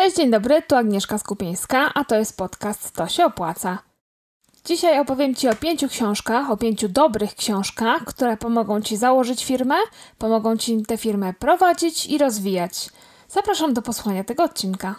Cześć, 0.00 0.16
dzień 0.16 0.30
dobry, 0.30 0.62
tu 0.62 0.76
Agnieszka 0.76 1.18
Skupieńska, 1.18 1.90
a 1.94 2.04
to 2.04 2.16
jest 2.16 2.36
podcast 2.36 2.92
To 2.92 3.08
się 3.08 3.24
opłaca. 3.24 3.78
Dzisiaj 4.64 5.00
opowiem 5.00 5.34
Ci 5.34 5.48
o 5.48 5.54
pięciu 5.54 5.88
książkach, 5.88 6.50
o 6.50 6.56
pięciu 6.56 6.88
dobrych 6.88 7.34
książkach, 7.34 8.04
które 8.04 8.36
pomogą 8.36 8.80
Ci 8.80 8.96
założyć 8.96 9.44
firmę, 9.44 9.74
pomogą 10.18 10.56
Ci 10.56 10.82
tę 10.82 10.96
firmę 10.96 11.34
prowadzić 11.34 12.06
i 12.06 12.18
rozwijać. 12.18 12.90
Zapraszam 13.28 13.74
do 13.74 13.82
posłuchania 13.82 14.24
tego 14.24 14.42
odcinka. 14.42 14.94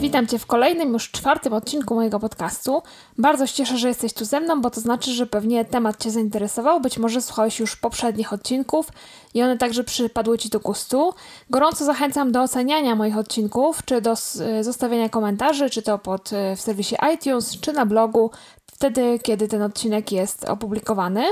Witam 0.00 0.26
Cię 0.26 0.38
w 0.38 0.46
kolejnym, 0.46 0.92
już 0.92 1.10
czwartym 1.10 1.52
odcinku 1.52 1.94
mojego 1.94 2.20
podcastu. 2.20 2.82
Bardzo 3.18 3.46
się 3.46 3.54
cieszę, 3.54 3.78
że 3.78 3.88
jesteś 3.88 4.12
tu 4.12 4.24
ze 4.24 4.40
mną, 4.40 4.60
bo 4.60 4.70
to 4.70 4.80
znaczy, 4.80 5.12
że 5.12 5.26
pewnie 5.26 5.64
temat 5.64 6.02
Cię 6.02 6.10
zainteresował. 6.10 6.80
Być 6.80 6.98
może 6.98 7.22
słuchałeś 7.22 7.60
już 7.60 7.76
poprzednich 7.76 8.32
odcinków 8.32 8.88
i 9.34 9.42
one 9.42 9.58
także 9.58 9.84
przypadły 9.84 10.38
Ci 10.38 10.48
do 10.48 10.60
gustu. 10.60 11.14
Gorąco 11.50 11.84
zachęcam 11.84 12.32
do 12.32 12.42
oceniania 12.42 12.94
moich 12.94 13.16
odcinków, 13.16 13.84
czy 13.84 14.00
do 14.00 14.14
zostawiania 14.60 15.08
komentarzy, 15.08 15.70
czy 15.70 15.82
to 15.82 15.98
pod, 15.98 16.32
e, 16.32 16.56
w 16.56 16.60
serwisie 16.60 16.96
iTunes, 17.14 17.60
czy 17.60 17.72
na 17.72 17.86
blogu, 17.86 18.30
wtedy, 18.66 19.18
kiedy 19.22 19.48
ten 19.48 19.62
odcinek 19.62 20.12
jest 20.12 20.44
opublikowany. 20.44 21.24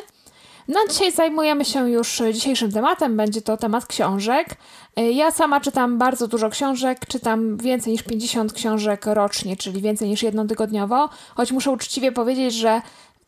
No 0.69 0.81
dzisiaj 0.91 1.13
zajmujemy 1.13 1.65
się 1.65 1.91
już 1.91 2.23
dzisiejszym 2.33 2.73
tematem, 2.73 3.17
będzie 3.17 3.43
to 3.43 3.57
temat 3.57 3.87
książek. 3.87 4.57
Ja 4.97 5.31
sama 5.31 5.61
czytam 5.61 5.99
bardzo 5.99 6.29
dużo 6.29 6.51
książek, 6.51 7.07
czytam 7.07 7.57
więcej 7.57 7.93
niż 7.93 8.03
50 8.03 8.53
książek 8.53 9.07
rocznie, 9.07 9.57
czyli 9.57 9.83
więcej 9.83 10.09
niż 10.09 10.23
jedną 10.23 10.47
tygodniowo, 10.47 11.09
choć 11.35 11.53
muszę 11.53 11.71
uczciwie 11.71 12.13
powiedzieć, 12.13 12.55
że 12.55 12.83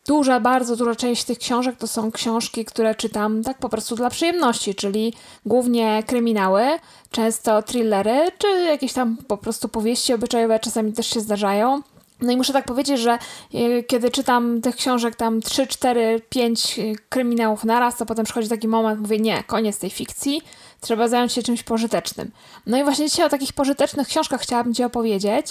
duża, 0.07 0.39
bardzo 0.39 0.75
duża 0.75 0.95
część 0.95 1.23
tych 1.23 1.37
książek 1.37 1.75
to 1.77 1.87
są 1.87 2.11
książki, 2.11 2.65
które 2.65 2.95
czytam 2.95 3.43
tak 3.43 3.57
po 3.57 3.69
prostu 3.69 3.95
dla 3.95 4.09
przyjemności, 4.09 4.75
czyli 4.75 5.13
głównie 5.45 6.03
kryminały, 6.07 6.63
często 7.11 7.63
thrillery, 7.63 8.31
czy 8.37 8.47
jakieś 8.47 8.93
tam 8.93 9.17
po 9.27 9.37
prostu 9.37 9.69
powieści 9.69 10.13
obyczajowe 10.13 10.59
czasami 10.59 10.93
też 10.93 11.07
się 11.07 11.19
zdarzają. 11.19 11.81
No 12.21 12.31
i 12.31 12.37
muszę 12.37 12.53
tak 12.53 12.65
powiedzieć, 12.65 12.99
że 12.99 13.11
e, 13.11 13.83
kiedy 13.83 14.11
czytam 14.11 14.61
tych 14.61 14.75
książek 14.75 15.15
tam 15.15 15.41
3, 15.41 15.67
4, 15.67 16.21
5 16.29 16.79
kryminałów 17.09 17.63
naraz, 17.63 17.97
to 17.97 18.05
potem 18.05 18.25
przychodzi 18.25 18.49
taki 18.49 18.67
moment, 18.67 19.01
mówię 19.01 19.19
nie, 19.19 19.43
koniec 19.43 19.79
tej 19.79 19.89
fikcji, 19.89 20.41
trzeba 20.81 21.07
zająć 21.07 21.33
się 21.33 21.43
czymś 21.43 21.63
pożytecznym. 21.63 22.31
No 22.67 22.77
i 22.77 22.83
właśnie 22.83 23.09
dzisiaj 23.09 23.25
o 23.25 23.29
takich 23.29 23.53
pożytecznych 23.53 24.07
książkach 24.07 24.41
chciałabym 24.41 24.73
Ci 24.73 24.83
opowiedzieć, 24.83 25.47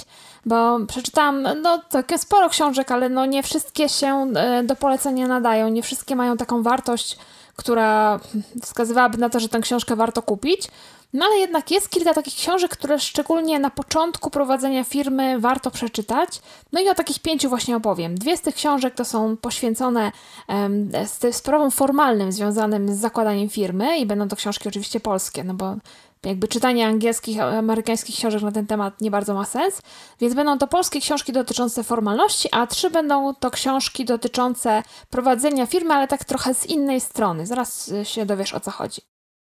bo 0.47 0.79
przeczytałam 0.87 1.43
no 1.63 1.83
takie 1.91 2.19
sporo 2.19 2.49
książek, 2.49 2.91
ale 2.91 3.09
no 3.09 3.27
nie 3.27 3.43
wszystkie 3.43 3.89
się 3.89 4.33
e, 4.37 4.63
do 4.65 4.77
polecenia 4.77 5.29
nadają, 5.29 5.69
nie 5.69 5.83
wszystkie 5.83 6.17
mają 6.17 6.37
taką 6.37 6.63
wartość, 6.63 7.19
która 7.57 8.21
wskazywałaby 8.63 9.19
na 9.19 9.31
to, 9.31 9.41
że 9.41 9.49
tę 9.49 9.61
książkę 9.61 9.97
warto 9.97 10.23
kupić. 10.23 10.69
No 11.13 11.27
ale 11.27 11.37
jednak 11.37 11.71
jest 11.71 11.91
kilka 11.91 12.15
takich 12.15 12.35
książek, 12.35 12.71
które 12.71 12.99
szczególnie 12.99 13.59
na 13.59 13.71
początku 13.71 14.31
prowadzenia 14.31 14.85
firmy 14.85 15.39
warto 15.39 15.71
przeczytać. 15.71 16.41
No 16.73 16.81
i 16.81 16.89
o 16.89 16.95
takich 16.95 17.19
pięciu 17.19 17.49
właśnie 17.49 17.77
opowiem. 17.77 18.15
Dwie 18.15 18.37
z 18.37 18.41
tych 18.41 18.55
książek 18.55 18.95
to 18.95 19.05
są 19.05 19.37
poświęcone 19.37 20.13
um, 20.49 20.91
z 21.07 21.37
sprawą 21.37 21.71
formalnym 21.71 22.33
związanym 22.33 22.95
z 22.95 22.99
zakładaniem 22.99 23.49
firmy 23.49 23.99
i 23.99 24.07
będą 24.07 24.29
to 24.29 24.37
książki 24.37 24.69
oczywiście 24.69 25.01
polskie, 25.01 25.45
no 25.45 25.55
bo 25.55 25.77
jakby 26.25 26.49
czytanie 26.49 26.87
angielskich, 26.87 27.41
amerykańskich 27.41 28.17
książek 28.17 28.43
na 28.43 28.53
ten 28.53 28.67
temat 28.67 29.01
nie 29.01 29.11
bardzo 29.11 29.35
ma 29.35 29.45
sens, 29.45 29.83
więc 30.21 30.35
będą 30.35 30.59
to 30.59 30.67
polskie 30.67 31.01
książki 31.01 31.33
dotyczące 31.33 31.85
formalności, 31.85 32.49
a 32.53 32.67
trzy 32.67 32.91
będą 32.91 33.35
to 33.35 33.51
książki 33.51 34.05
dotyczące 34.05 34.83
prowadzenia 35.11 35.67
firmy, 35.67 35.95
ale 35.95 36.09
tak 36.09 36.25
trochę 36.25 36.55
z 36.55 36.67
innej 36.67 37.01
strony. 37.01 37.47
Zaraz 37.47 37.93
się 38.03 38.27
dowiesz 38.27 38.55
o 38.55 38.61
co 38.61 38.71
chodzi. 38.71 39.01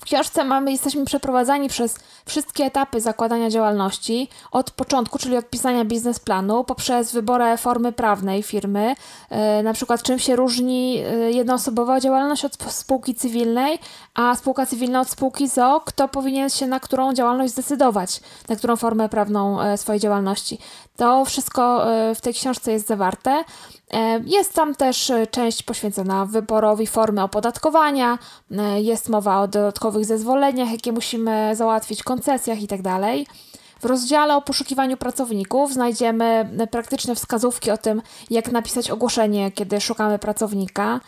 W 0.00 0.04
książce 0.04 0.44
mamy, 0.44 0.72
jesteśmy 0.72 1.04
przeprowadzani 1.04 1.68
przez 1.68 1.98
wszystkie 2.26 2.64
etapy 2.64 3.00
zakładania 3.00 3.50
działalności, 3.50 4.28
od 4.50 4.70
początku, 4.70 5.18
czyli 5.18 5.36
od 5.36 5.50
pisania 5.50 5.84
biznesplanu, 5.84 6.64
poprzez 6.64 7.12
wyborę 7.12 7.56
formy 7.56 7.92
prawnej 7.92 8.42
firmy, 8.42 8.94
yy, 9.30 9.62
na 9.62 9.72
przykład 9.72 10.02
czym 10.02 10.18
się 10.18 10.36
różni 10.36 10.94
yy, 10.94 11.32
jednoosobowa 11.32 12.00
działalność 12.00 12.44
od 12.44 12.72
spółki 12.72 13.14
cywilnej, 13.14 13.78
a 14.14 14.34
spółka 14.34 14.66
cywilna 14.66 15.00
od 15.00 15.08
spółki 15.08 15.48
ZO, 15.48 15.82
kto 15.84 16.08
powinien 16.08 16.50
się 16.50 16.66
na 16.66 16.80
którą 16.80 17.14
działalność 17.14 17.52
zdecydować, 17.52 18.20
na 18.48 18.56
którą 18.56 18.76
formę 18.76 19.08
prawną 19.08 19.70
yy, 19.70 19.78
swojej 19.78 20.00
działalności. 20.00 20.58
To 20.96 21.24
wszystko 21.24 21.86
w 22.14 22.20
tej 22.20 22.34
książce 22.34 22.72
jest 22.72 22.86
zawarte. 22.86 23.44
E, 23.92 24.20
jest 24.26 24.54
tam 24.54 24.74
też 24.74 25.10
e, 25.10 25.26
część 25.26 25.62
poświęcona 25.62 26.26
wyborowi 26.26 26.86
formy 26.86 27.22
opodatkowania, 27.22 28.18
e, 28.50 28.80
jest 28.80 29.08
mowa 29.08 29.40
o 29.40 29.48
dodatkowych 29.48 30.04
zezwoleniach, 30.04 30.72
jakie 30.72 30.92
musimy 30.92 31.56
załatwić, 31.56 32.02
koncesjach 32.02 32.60
itd. 32.60 32.82
Tak 32.82 33.34
w 33.80 33.84
rozdziale 33.84 34.36
o 34.36 34.42
poszukiwaniu 34.42 34.96
pracowników 34.96 35.72
znajdziemy 35.72 36.50
praktyczne 36.70 37.14
wskazówki 37.14 37.70
o 37.70 37.78
tym, 37.78 38.02
jak 38.30 38.52
napisać 38.52 38.90
ogłoszenie, 38.90 39.50
kiedy 39.50 39.80
szukamy 39.80 40.18
pracownika. 40.18 41.00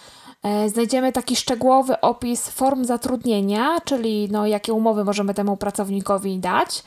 Znajdziemy 0.67 1.13
taki 1.13 1.37
szczegółowy 1.37 2.01
opis 2.01 2.49
form 2.49 2.85
zatrudnienia, 2.85 3.81
czyli 3.85 4.29
no, 4.31 4.47
jakie 4.47 4.73
umowy 4.73 5.05
możemy 5.05 5.35
temu 5.35 5.57
pracownikowi 5.57 6.39
dać. 6.39 6.83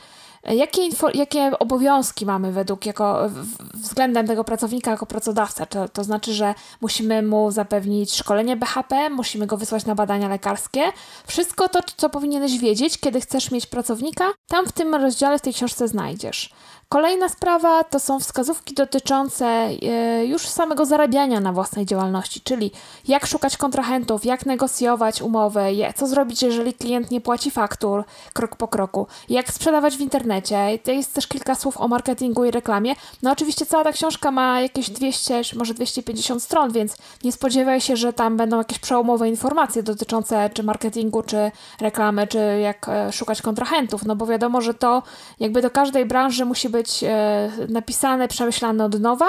Jakie, 0.54 0.82
jakie 1.14 1.58
obowiązki 1.58 2.26
mamy 2.26 2.52
według 2.52 2.86
jako, 2.86 3.30
względem 3.74 4.26
tego 4.26 4.44
pracownika 4.44 4.90
jako 4.90 5.06
pracodawca? 5.06 5.66
To, 5.66 5.88
to 5.88 6.04
znaczy, 6.04 6.32
że 6.34 6.54
musimy 6.80 7.22
mu 7.22 7.50
zapewnić 7.50 8.14
szkolenie 8.14 8.56
BHP, 8.56 9.10
musimy 9.10 9.46
go 9.46 9.56
wysłać 9.56 9.86
na 9.86 9.94
badania 9.94 10.28
lekarskie. 10.28 10.82
Wszystko 11.26 11.68
to, 11.68 11.80
co 11.96 12.10
powinieneś 12.10 12.58
wiedzieć, 12.58 12.98
kiedy 12.98 13.20
chcesz 13.20 13.50
mieć 13.50 13.66
pracownika, 13.66 14.24
tam 14.48 14.66
w 14.66 14.72
tym 14.72 14.94
rozdziale 14.94 15.38
w 15.38 15.42
tej 15.42 15.54
książce 15.54 15.88
znajdziesz. 15.88 16.50
Kolejna 16.96 17.28
sprawa 17.28 17.84
to 17.84 18.00
są 18.00 18.20
wskazówki 18.20 18.74
dotyczące 18.74 19.46
e, 19.46 20.26
już 20.26 20.48
samego 20.48 20.86
zarabiania 20.86 21.40
na 21.40 21.52
własnej 21.52 21.86
działalności, 21.86 22.40
czyli 22.40 22.70
jak 23.08 23.26
szukać 23.26 23.56
kontrahentów, 23.56 24.24
jak 24.24 24.46
negocjować 24.46 25.22
umowę, 25.22 25.66
co 25.96 26.06
zrobić, 26.06 26.42
jeżeli 26.42 26.74
klient 26.74 27.10
nie 27.10 27.20
płaci 27.20 27.50
faktur, 27.50 28.04
krok 28.32 28.56
po 28.56 28.68
kroku, 28.68 29.06
jak 29.28 29.52
sprzedawać 29.52 29.96
w 29.96 30.00
internecie. 30.00 30.78
To 30.84 30.92
jest 30.92 31.14
też 31.14 31.26
kilka 31.26 31.54
słów 31.54 31.80
o 31.80 31.88
marketingu 31.88 32.44
i 32.44 32.50
reklamie. 32.50 32.94
No 33.22 33.32
oczywiście 33.32 33.66
cała 33.66 33.84
ta 33.84 33.92
książka 33.92 34.30
ma 34.30 34.60
jakieś 34.60 34.90
200, 34.90 35.42
może 35.56 35.74
250 35.74 36.42
stron, 36.42 36.72
więc 36.72 36.96
nie 37.24 37.32
spodziewaj 37.32 37.80
się, 37.80 37.96
że 37.96 38.12
tam 38.12 38.36
będą 38.36 38.58
jakieś 38.58 38.78
przełomowe 38.78 39.28
informacje 39.28 39.82
dotyczące 39.82 40.50
czy 40.54 40.62
marketingu, 40.62 41.22
czy 41.22 41.50
reklamy, 41.80 42.26
czy 42.26 42.38
jak 42.62 42.88
e, 42.88 43.12
szukać 43.12 43.42
kontrahentów, 43.42 44.04
no 44.04 44.16
bo 44.16 44.26
wiadomo, 44.26 44.60
że 44.60 44.74
to 44.74 45.02
jakby 45.40 45.62
do 45.62 45.70
każdej 45.70 46.06
branży 46.06 46.44
musi 46.44 46.68
być 46.68 46.85
być 46.86 47.04
e, 47.04 47.50
napisane, 47.68 48.28
przemyślane 48.28 48.84
od 48.84 49.00
nowa, 49.00 49.26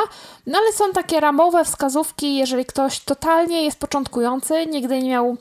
no 0.47 0.57
ale 0.57 0.73
są 0.73 0.91
takie 0.91 1.19
ramowe 1.19 1.65
wskazówki, 1.65 2.37
jeżeli 2.37 2.65
ktoś 2.65 2.99
totalnie 2.99 3.63
jest 3.63 3.79
początkujący, 3.79 4.65
nigdy 4.65 5.03
nie 5.03 5.09
miał 5.09 5.37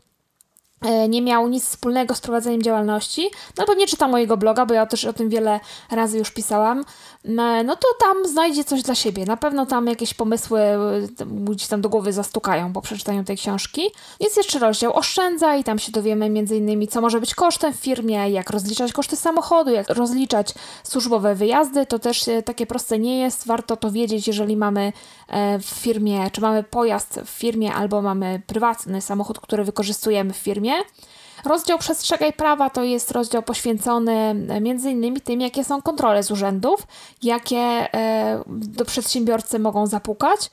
nie 1.08 1.22
miał 1.22 1.48
nic 1.48 1.64
wspólnego 1.64 2.14
z 2.14 2.20
prowadzeniem 2.20 2.62
działalności, 2.62 3.30
no 3.58 3.64
bo 3.66 3.74
nie 3.74 3.86
czyta 3.86 4.08
mojego 4.08 4.36
bloga, 4.36 4.66
bo 4.66 4.74
ja 4.74 4.86
też 4.86 5.04
o 5.04 5.12
tym 5.12 5.28
wiele 5.28 5.60
razy 5.90 6.18
już 6.18 6.30
pisałam, 6.30 6.84
no 7.64 7.76
to 7.76 7.88
tam 8.00 8.28
znajdzie 8.28 8.64
coś 8.64 8.82
dla 8.82 8.94
siebie. 8.94 9.24
Na 9.24 9.36
pewno 9.36 9.66
tam 9.66 9.86
jakieś 9.86 10.14
pomysły 10.14 10.60
gdzieś 11.50 11.68
tam 11.68 11.80
do 11.80 11.88
głowy 11.88 12.12
zastukają 12.12 12.72
po 12.72 12.82
przeczytaniu 12.82 13.24
tej 13.24 13.36
książki. 13.36 13.90
Jest 14.20 14.36
jeszcze 14.36 14.58
rozdział 14.58 14.96
oszczędza 14.96 15.56
i 15.56 15.64
tam 15.64 15.78
się 15.78 15.92
dowiemy 15.92 16.26
innymi, 16.26 16.88
co 16.88 17.00
może 17.00 17.20
być 17.20 17.34
kosztem 17.34 17.72
w 17.72 17.76
firmie, 17.76 18.30
jak 18.30 18.50
rozliczać 18.50 18.92
koszty 18.92 19.16
samochodu, 19.16 19.70
jak 19.70 19.88
rozliczać 19.88 20.54
służbowe 20.82 21.34
wyjazdy. 21.34 21.86
To 21.86 21.98
też 21.98 22.28
e, 22.28 22.42
takie 22.42 22.66
proste 22.66 22.98
nie 22.98 23.18
jest. 23.18 23.46
Warto 23.46 23.76
to 23.76 23.90
wiedzieć, 23.90 24.26
jeżeli 24.26 24.56
mamy 24.56 24.92
e, 25.28 25.58
w 25.58 25.64
firmie, 25.64 26.30
czy 26.30 26.40
mamy 26.40 26.62
pojazd 26.62 27.20
w 27.24 27.28
firmie, 27.28 27.74
albo 27.74 28.02
mamy 28.02 28.42
prywatny 28.46 29.00
samochód, 29.00 29.40
który 29.40 29.64
wykorzystujemy 29.64 30.32
w 30.32 30.36
firmie 30.36 30.65
firmie. 30.66 30.84
Rozdział 31.44 31.78
Przestrzegaj 31.78 32.32
prawa 32.32 32.70
to 32.70 32.84
jest 32.84 33.10
rozdział 33.10 33.42
poświęcony 33.42 34.12
e, 34.48 34.90
innymi 34.90 35.20
tym, 35.20 35.40
jakie 35.40 35.64
są 35.64 35.82
kontrole 35.82 36.22
z 36.22 36.30
urzędów, 36.30 36.86
jakie 37.22 37.58
e, 37.58 38.42
do 38.46 38.84
przedsiębiorcy 38.84 39.58
mogą 39.58 39.86
zapukać, 39.86 40.50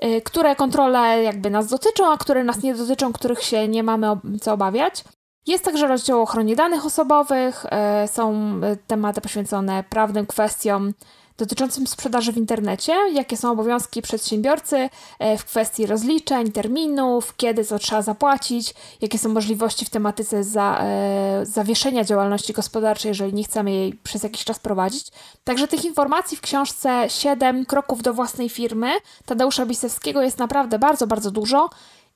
e, 0.00 0.20
które 0.20 0.56
kontrole 0.56 1.22
jakby 1.22 1.50
nas 1.50 1.66
dotyczą, 1.66 2.12
a 2.12 2.16
które 2.16 2.44
nas 2.44 2.62
nie 2.62 2.74
dotyczą, 2.74 3.12
których 3.12 3.42
się 3.42 3.68
nie 3.68 3.82
mamy 3.82 4.06
co 4.40 4.52
obawiać. 4.52 5.04
Jest 5.46 5.64
także 5.64 5.86
rozdział 5.86 6.18
o 6.18 6.22
ochronie 6.22 6.56
danych 6.56 6.86
osobowych, 6.86 7.66
są 8.06 8.60
tematy 8.86 9.20
poświęcone 9.20 9.84
prawnym 9.90 10.26
kwestiom 10.26 10.92
dotyczącym 11.38 11.86
sprzedaży 11.86 12.32
w 12.32 12.36
internecie, 12.36 12.92
jakie 13.12 13.36
są 13.36 13.50
obowiązki 13.50 14.02
przedsiębiorcy 14.02 14.88
e, 15.18 15.38
w 15.38 15.44
kwestii 15.44 15.86
rozliczeń, 15.86 16.52
terminów, 16.52 17.36
kiedy 17.36 17.64
co 17.64 17.78
trzeba 17.78 18.02
zapłacić, 18.02 18.74
jakie 19.00 19.18
są 19.18 19.28
możliwości 19.28 19.84
w 19.84 19.90
tematyce 19.90 20.44
za, 20.44 20.78
e, 20.80 21.40
zawieszenia 21.46 22.04
działalności 22.04 22.52
gospodarczej, 22.52 23.08
jeżeli 23.08 23.34
nie 23.34 23.44
chcemy 23.44 23.70
jej 23.70 23.92
przez 23.92 24.22
jakiś 24.22 24.44
czas 24.44 24.58
prowadzić. 24.58 25.06
Także 25.44 25.68
tych 25.68 25.84
informacji 25.84 26.36
w 26.36 26.40
książce 26.40 27.04
7 27.08 27.66
kroków 27.66 28.02
do 28.02 28.14
własnej 28.14 28.48
firmy 28.48 28.90
Tadeusza 29.26 29.66
Bisewskiego 29.66 30.22
jest 30.22 30.38
naprawdę 30.38 30.78
bardzo, 30.78 31.06
bardzo 31.06 31.30
dużo. 31.30 31.70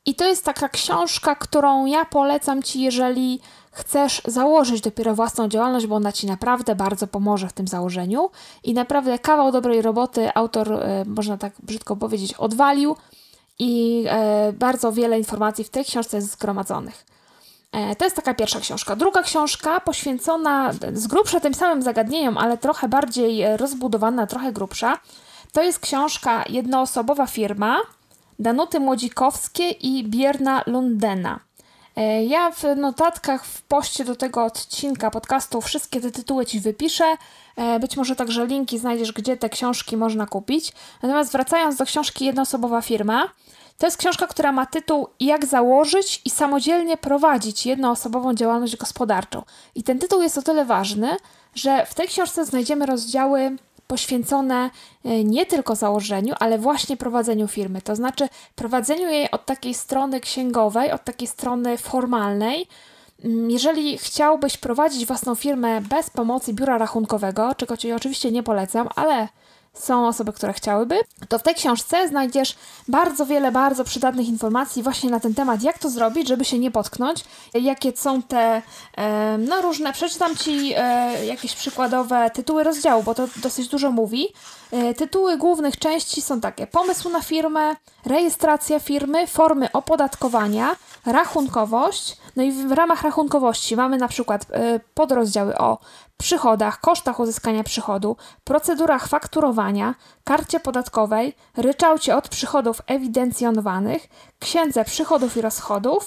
I 0.06 0.14
to 0.14 0.28
jest 0.28 0.44
taka 0.44 0.68
książka, 0.68 1.34
którą 1.34 1.86
ja 1.86 2.04
polecam 2.04 2.62
Ci, 2.62 2.82
jeżeli 2.82 3.40
chcesz 3.70 4.22
założyć 4.26 4.80
dopiero 4.80 5.14
własną 5.14 5.48
działalność, 5.48 5.86
bo 5.86 5.96
ona 5.96 6.12
Ci 6.12 6.26
naprawdę 6.26 6.74
bardzo 6.74 7.06
pomoże 7.06 7.48
w 7.48 7.52
tym 7.52 7.68
założeniu. 7.68 8.30
I 8.64 8.74
naprawdę 8.74 9.18
kawał 9.18 9.52
dobrej 9.52 9.82
roboty 9.82 10.34
autor, 10.34 10.72
e, 10.72 11.04
można 11.04 11.36
tak 11.36 11.52
brzydko 11.62 11.96
powiedzieć, 11.96 12.34
odwalił 12.34 12.96
i 13.58 14.04
e, 14.08 14.52
bardzo 14.52 14.92
wiele 14.92 15.18
informacji 15.18 15.64
w 15.64 15.70
tej 15.70 15.84
książce 15.84 16.16
jest 16.16 16.32
zgromadzonych. 16.32 17.06
E, 17.72 17.96
to 17.96 18.04
jest 18.04 18.16
taka 18.16 18.34
pierwsza 18.34 18.60
książka. 18.60 18.96
Druga 18.96 19.22
książka 19.22 19.80
poświęcona 19.80 20.72
z 20.92 21.06
grubsza 21.06 21.40
tym 21.40 21.54
samym 21.54 21.82
zagadnieniom, 21.82 22.38
ale 22.38 22.58
trochę 22.58 22.88
bardziej 22.88 23.56
rozbudowana, 23.56 24.26
trochę 24.26 24.52
grubsza. 24.52 24.98
To 25.52 25.62
jest 25.62 25.78
książka 25.78 26.44
Jednoosobowa 26.48 27.26
firma 27.26 27.80
Danuty 28.38 28.80
Młodzikowskiej 28.80 29.86
i 29.86 30.04
Bierna 30.04 30.62
Lundena. 30.66 31.40
E, 32.00 32.24
ja 32.24 32.50
w 32.50 32.64
notatkach, 32.76 33.44
w 33.44 33.62
poście 33.62 34.04
do 34.04 34.16
tego 34.16 34.44
odcinka 34.44 35.10
podcastu 35.10 35.60
wszystkie 35.60 36.00
te 36.00 36.10
tytuły 36.10 36.46
Ci 36.46 36.60
wypiszę. 36.60 37.16
E, 37.56 37.80
być 37.80 37.96
może 37.96 38.16
także 38.16 38.46
linki 38.46 38.78
znajdziesz, 38.78 39.12
gdzie 39.12 39.36
te 39.36 39.48
książki 39.48 39.96
można 39.96 40.26
kupić. 40.26 40.72
Natomiast 41.02 41.32
wracając 41.32 41.76
do 41.76 41.84
książki 41.84 42.24
Jednoosobowa 42.24 42.82
firma, 42.82 43.28
to 43.78 43.86
jest 43.86 43.96
książka, 43.96 44.26
która 44.26 44.52
ma 44.52 44.66
tytuł 44.66 45.08
Jak 45.20 45.46
założyć 45.46 46.22
i 46.24 46.30
samodzielnie 46.30 46.96
prowadzić 46.96 47.66
jednoosobową 47.66 48.34
działalność 48.34 48.76
gospodarczą. 48.76 49.42
I 49.74 49.82
ten 49.82 49.98
tytuł 49.98 50.22
jest 50.22 50.38
o 50.38 50.42
tyle 50.42 50.64
ważny, 50.64 51.16
że 51.54 51.86
w 51.86 51.94
tej 51.94 52.08
książce 52.08 52.44
znajdziemy 52.44 52.86
rozdziały 52.86 53.56
poświęcone 53.90 54.70
e, 55.04 55.24
nie 55.24 55.46
tylko 55.46 55.74
założeniu, 55.74 56.34
ale 56.38 56.58
właśnie 56.58 56.96
prowadzeniu 56.96 57.48
firmy. 57.48 57.82
To 57.82 57.96
znaczy 57.96 58.28
prowadzeniu 58.54 59.08
jej 59.08 59.30
od 59.30 59.46
takiej 59.46 59.74
strony 59.74 60.20
księgowej, 60.20 60.92
od 60.92 61.04
takiej 61.04 61.28
strony 61.28 61.78
formalnej. 61.78 62.66
Mm, 63.24 63.50
jeżeli 63.50 63.98
chciałbyś 63.98 64.56
prowadzić 64.56 65.06
własną 65.06 65.34
firmę 65.34 65.80
bez 65.80 66.10
pomocy 66.10 66.52
biura 66.52 66.78
rachunkowego, 66.78 67.54
czego 67.54 67.76
Ci 67.76 67.92
oczywiście 67.92 68.30
nie 68.30 68.42
polecam, 68.42 68.88
ale 68.96 69.28
są 69.80 70.08
osoby, 70.08 70.32
które 70.32 70.52
chciałyby, 70.52 70.98
to 71.28 71.38
w 71.38 71.42
tej 71.42 71.54
książce 71.54 72.08
znajdziesz 72.08 72.56
bardzo 72.88 73.26
wiele, 73.26 73.52
bardzo 73.52 73.84
przydatnych 73.84 74.28
informacji 74.28 74.82
właśnie 74.82 75.10
na 75.10 75.20
ten 75.20 75.34
temat, 75.34 75.62
jak 75.62 75.78
to 75.78 75.90
zrobić, 75.90 76.28
żeby 76.28 76.44
się 76.44 76.58
nie 76.58 76.70
potknąć, 76.70 77.24
jakie 77.54 77.92
są 77.96 78.22
te, 78.22 78.62
no 79.38 79.62
różne, 79.62 79.92
przeczytam 79.92 80.36
Ci 80.36 80.72
e, 80.76 81.26
jakieś 81.26 81.54
przykładowe 81.54 82.30
tytuły 82.30 82.64
rozdziału, 82.64 83.02
bo 83.02 83.14
to 83.14 83.28
dosyć 83.36 83.68
dużo 83.68 83.90
mówi. 83.90 84.28
E, 84.72 84.94
tytuły 84.94 85.36
głównych 85.36 85.78
części 85.78 86.22
są 86.22 86.40
takie: 86.40 86.66
pomysł 86.66 87.08
na 87.08 87.22
firmę, 87.22 87.76
rejestracja 88.06 88.80
firmy, 88.80 89.26
formy 89.26 89.72
opodatkowania, 89.72 90.76
rachunkowość. 91.06 92.16
No 92.36 92.42
i 92.42 92.52
w 92.52 92.72
ramach 92.72 93.02
rachunkowości 93.02 93.76
mamy 93.76 93.96
na 93.96 94.08
przykład 94.08 94.46
e, 94.50 94.80
podrozdziały 94.94 95.58
o 95.58 95.78
przychodach, 96.20 96.80
kosztach 96.80 97.20
uzyskania 97.20 97.64
przychodu, 97.64 98.16
procedurach 98.44 99.08
fakturowania, 99.08 99.94
karcie 100.24 100.60
podatkowej, 100.60 101.36
ryczałcie 101.56 102.16
od 102.16 102.28
przychodów 102.28 102.82
ewidencjonowanych, 102.86 104.08
księdze 104.38 104.84
przychodów 104.84 105.36
i 105.36 105.40
rozchodów. 105.40 106.04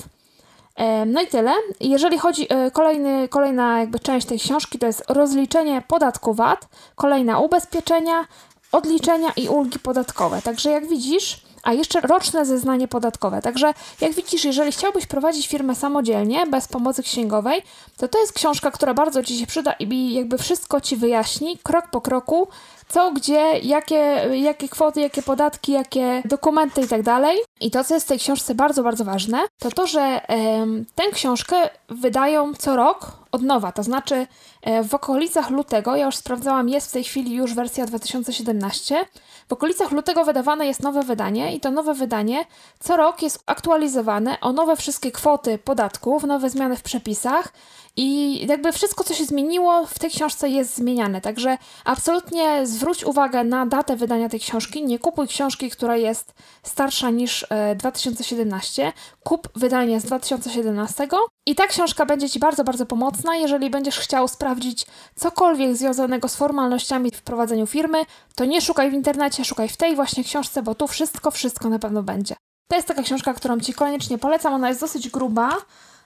E, 0.76 1.06
no 1.06 1.22
i 1.22 1.28
tyle. 1.28 1.52
Jeżeli 1.80 2.18
chodzi 2.18 2.50
o 2.50 2.72
kolejny, 2.72 3.30
kolejna 3.30 3.80
jakby 3.80 4.00
część 4.00 4.28
tej 4.28 4.40
książki, 4.40 4.80
to 4.80 4.88
jest 4.88 5.04
rozliczenie 5.10 5.84
podatku 5.88 6.34
VAT, 6.34 6.68
kolejna 6.96 7.40
ubezpieczenia, 7.40 8.26
odliczenia 8.72 9.32
i 9.38 9.48
ulgi 9.50 9.80
podatkowe. 9.80 10.42
Także 10.42 10.70
jak 10.70 10.88
widzisz, 10.88 11.44
a 11.64 11.74
jeszcze 11.74 12.02
roczne 12.02 12.46
zeznanie 12.46 12.88
podatkowe. 12.88 13.42
Także 13.42 13.74
jak 14.02 14.14
widzisz, 14.14 14.46
jeżeli 14.46 14.72
chciałbyś 14.72 15.06
prowadzić 15.06 15.48
firmę 15.48 15.76
samodzielnie, 15.76 16.46
bez 16.48 16.68
pomocy 16.68 17.04
księgowej, 17.04 17.62
to 17.98 18.08
to 18.08 18.20
jest 18.20 18.34
książka, 18.34 18.72
która 18.72 18.94
bardzo 18.94 19.24
Ci 19.24 19.40
się 19.40 19.48
przyda 19.48 19.74
i 19.80 20.14
jakby 20.14 20.38
wszystko 20.38 20.82
Ci 20.82 20.96
wyjaśni 20.96 21.58
krok 21.64 21.88
po 21.92 22.02
kroku, 22.02 22.48
co, 22.94 23.12
gdzie, 23.12 23.60
jakie, 23.60 24.28
jakie 24.34 24.70
kwoty, 24.70 25.02
jakie 25.02 25.22
podatki, 25.22 25.72
jakie 25.72 26.22
dokumenty 26.26 26.82
i 26.82 26.88
tak 26.88 27.04
dalej. 27.04 27.38
I 27.62 27.72
to, 27.72 27.84
co 27.84 27.94
jest 27.94 28.06
w 28.06 28.10
tej 28.10 28.20
książce 28.20 28.56
bardzo, 28.56 28.84
bardzo 28.84 29.06
ważne, 29.06 29.40
to 29.60 29.72
to, 29.72 29.88
że 29.88 30.02
em, 30.28 30.86
tę 30.96 31.04
książkę 31.12 31.56
wydają 31.90 32.54
co 32.54 32.76
rok 32.76 33.12
od 33.32 33.42
nowa, 33.42 33.72
to 33.72 33.84
znaczy 33.84 34.28
e, 34.62 34.84
w 34.84 34.94
okolicach 34.94 35.50
lutego, 35.50 35.96
ja 35.96 36.06
już 36.06 36.16
sprawdzałam, 36.16 36.70
jest 36.70 36.90
w 36.90 36.94
tej 36.94 37.04
chwili 37.04 37.36
już 37.36 37.54
wersja 37.54 37.86
2017, 37.86 39.06
w 39.50 39.54
okolicach 39.54 39.92
lutego 39.92 40.26
wydawane 40.26 40.68
jest 40.68 40.84
nowe 40.84 41.04
wydanie 41.04 41.56
i 41.56 41.60
to 41.60 41.72
nowe 41.72 41.94
wydanie 41.94 42.46
co 42.80 42.98
rok 42.98 43.22
jest 43.22 43.44
aktualizowane 43.46 44.38
o 44.42 44.52
nowe 44.52 44.76
wszystkie 44.76 45.12
kwoty 45.12 45.58
podatków, 45.58 46.24
nowe 46.24 46.50
zmiany 46.50 46.76
w 46.76 46.84
przepisach 46.84 47.54
i 47.98 48.40
jakby 48.48 48.72
wszystko, 48.72 49.04
co 49.04 49.14
się 49.14 49.26
zmieniło 49.26 49.86
w 49.86 50.00
tej 50.00 50.10
książce 50.10 50.50
jest 50.50 50.76
zmieniane. 50.76 51.22
Także 51.22 51.58
absolutnie 51.86 52.68
zwróć 52.68 53.04
uwagę 53.04 53.44
na 53.44 53.66
datę 53.66 53.96
wydania 53.96 54.30
tej 54.30 54.40
książki. 54.40 54.84
Nie 54.84 55.00
kupuj 55.00 55.28
książki, 55.28 55.70
która 55.70 55.98
jest 55.98 56.34
starsza 56.64 57.10
niż 57.10 57.48
2017. 57.76 58.88
E, 58.88 58.94
Kup 59.24 59.50
wydanie 59.56 60.00
z 60.00 60.04
2017 60.04 61.08
i 61.46 61.56
ta 61.56 61.68
książka 61.68 62.06
będzie 62.06 62.30
Ci 62.30 62.40
bardzo, 62.40 62.64
bardzo 62.64 62.86
pomocna. 62.86 63.36
Jeżeli 63.36 63.70
będziesz 63.70 64.00
chciał 64.00 64.28
sprawdzić 64.28 64.86
cokolwiek 65.16 65.76
związanego 65.76 66.28
z 66.28 66.36
formalnościami 66.36 67.12
w 67.12 67.22
prowadzeniu 67.22 67.68
firmy, 67.68 68.06
to 68.36 68.46
nie 68.46 68.62
szukaj 68.62 68.92
w 68.92 68.94
internecie, 68.94 69.46
szukaj 69.46 69.70
w 69.70 69.78
tej 69.78 69.96
właśnie 69.96 70.24
książce, 70.24 70.64
bo 70.64 70.76
tu 70.76 70.88
wszystko, 70.88 71.32
wszystko 71.32 71.70
na 71.70 71.80
pewno 71.80 72.04
będzie. 72.04 72.36
To 72.68 72.76
jest 72.76 72.88
taka 72.88 73.04
książka, 73.04 73.34
którą 73.34 73.60
Ci 73.60 73.74
koniecznie 73.74 74.18
polecam. 74.18 74.54
Ona 74.54 74.70
jest 74.70 74.82
dosyć 74.82 75.10
gruba. 75.10 75.58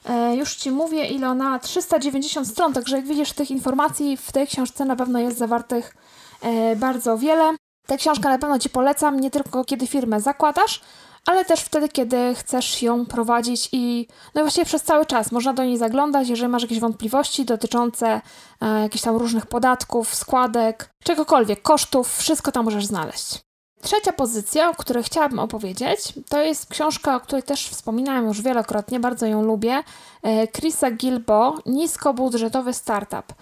E, 0.06 0.36
już 0.36 0.56
Ci 0.56 0.72
mówię, 0.72 1.06
ile 1.06 1.30
ona 1.30 1.60
390 1.60 2.48
stron, 2.48 2.74
także 2.74 2.96
jak 2.96 3.06
widzisz, 3.06 3.34
tych 3.34 3.52
informacji 3.52 4.18
w 4.18 4.32
tej 4.32 4.48
książce 4.48 4.86
na 4.86 4.96
pewno 4.96 5.20
jest 5.20 5.38
zawartych 5.38 5.96
e, 6.42 6.76
bardzo 6.76 7.18
wiele. 7.18 7.56
Tę 7.88 7.98
książkę 7.98 8.30
na 8.30 8.38
pewno 8.38 8.60
Ci 8.60 8.70
polecam, 8.70 9.20
nie 9.20 9.32
tylko 9.32 9.66
kiedy 9.66 9.88
firmę 9.88 10.22
zakładasz, 10.22 10.82
ale 11.26 11.46
też 11.46 11.60
wtedy, 11.60 11.90
kiedy 11.90 12.36
chcesz 12.36 12.82
ją 12.82 13.06
prowadzić 13.06 13.70
i 13.72 14.08
no 14.36 14.42
właściwie 14.42 14.66
przez 14.66 14.84
cały 14.84 15.06
czas 15.06 15.32
można 15.32 15.54
do 15.54 15.64
niej 15.64 15.78
zaglądać, 15.78 16.30
jeżeli 16.30 16.50
masz 16.50 16.62
jakieś 16.62 16.80
wątpliwości 16.80 17.46
dotyczące 17.46 18.22
e, 18.62 18.82
jakichś 18.82 19.04
tam 19.04 19.16
różnych 19.16 19.46
podatków, 19.46 20.16
składek, 20.16 20.90
czegokolwiek, 21.04 21.62
kosztów, 21.62 22.18
wszystko 22.18 22.52
tam 22.52 22.66
możesz 22.66 22.86
znaleźć. 22.86 23.47
Trzecia 23.82 24.14
pozycja, 24.14 24.70
o 24.70 24.76
której 24.76 25.04
chciałabym 25.04 25.40
opowiedzieć, 25.40 26.14
to 26.30 26.42
jest 26.42 26.70
książka, 26.70 27.16
o 27.16 27.20
której 27.20 27.44
też 27.44 27.68
wspominałam 27.70 28.26
już 28.26 28.42
wielokrotnie, 28.42 29.00
bardzo 29.00 29.26
ją 29.26 29.42
lubię. 29.42 29.84
E, 30.24 30.48
Chrisa 30.48 30.92
Gilbo, 30.92 31.58
Niskobudżetowy 31.66 32.74
Startup. 32.74 33.34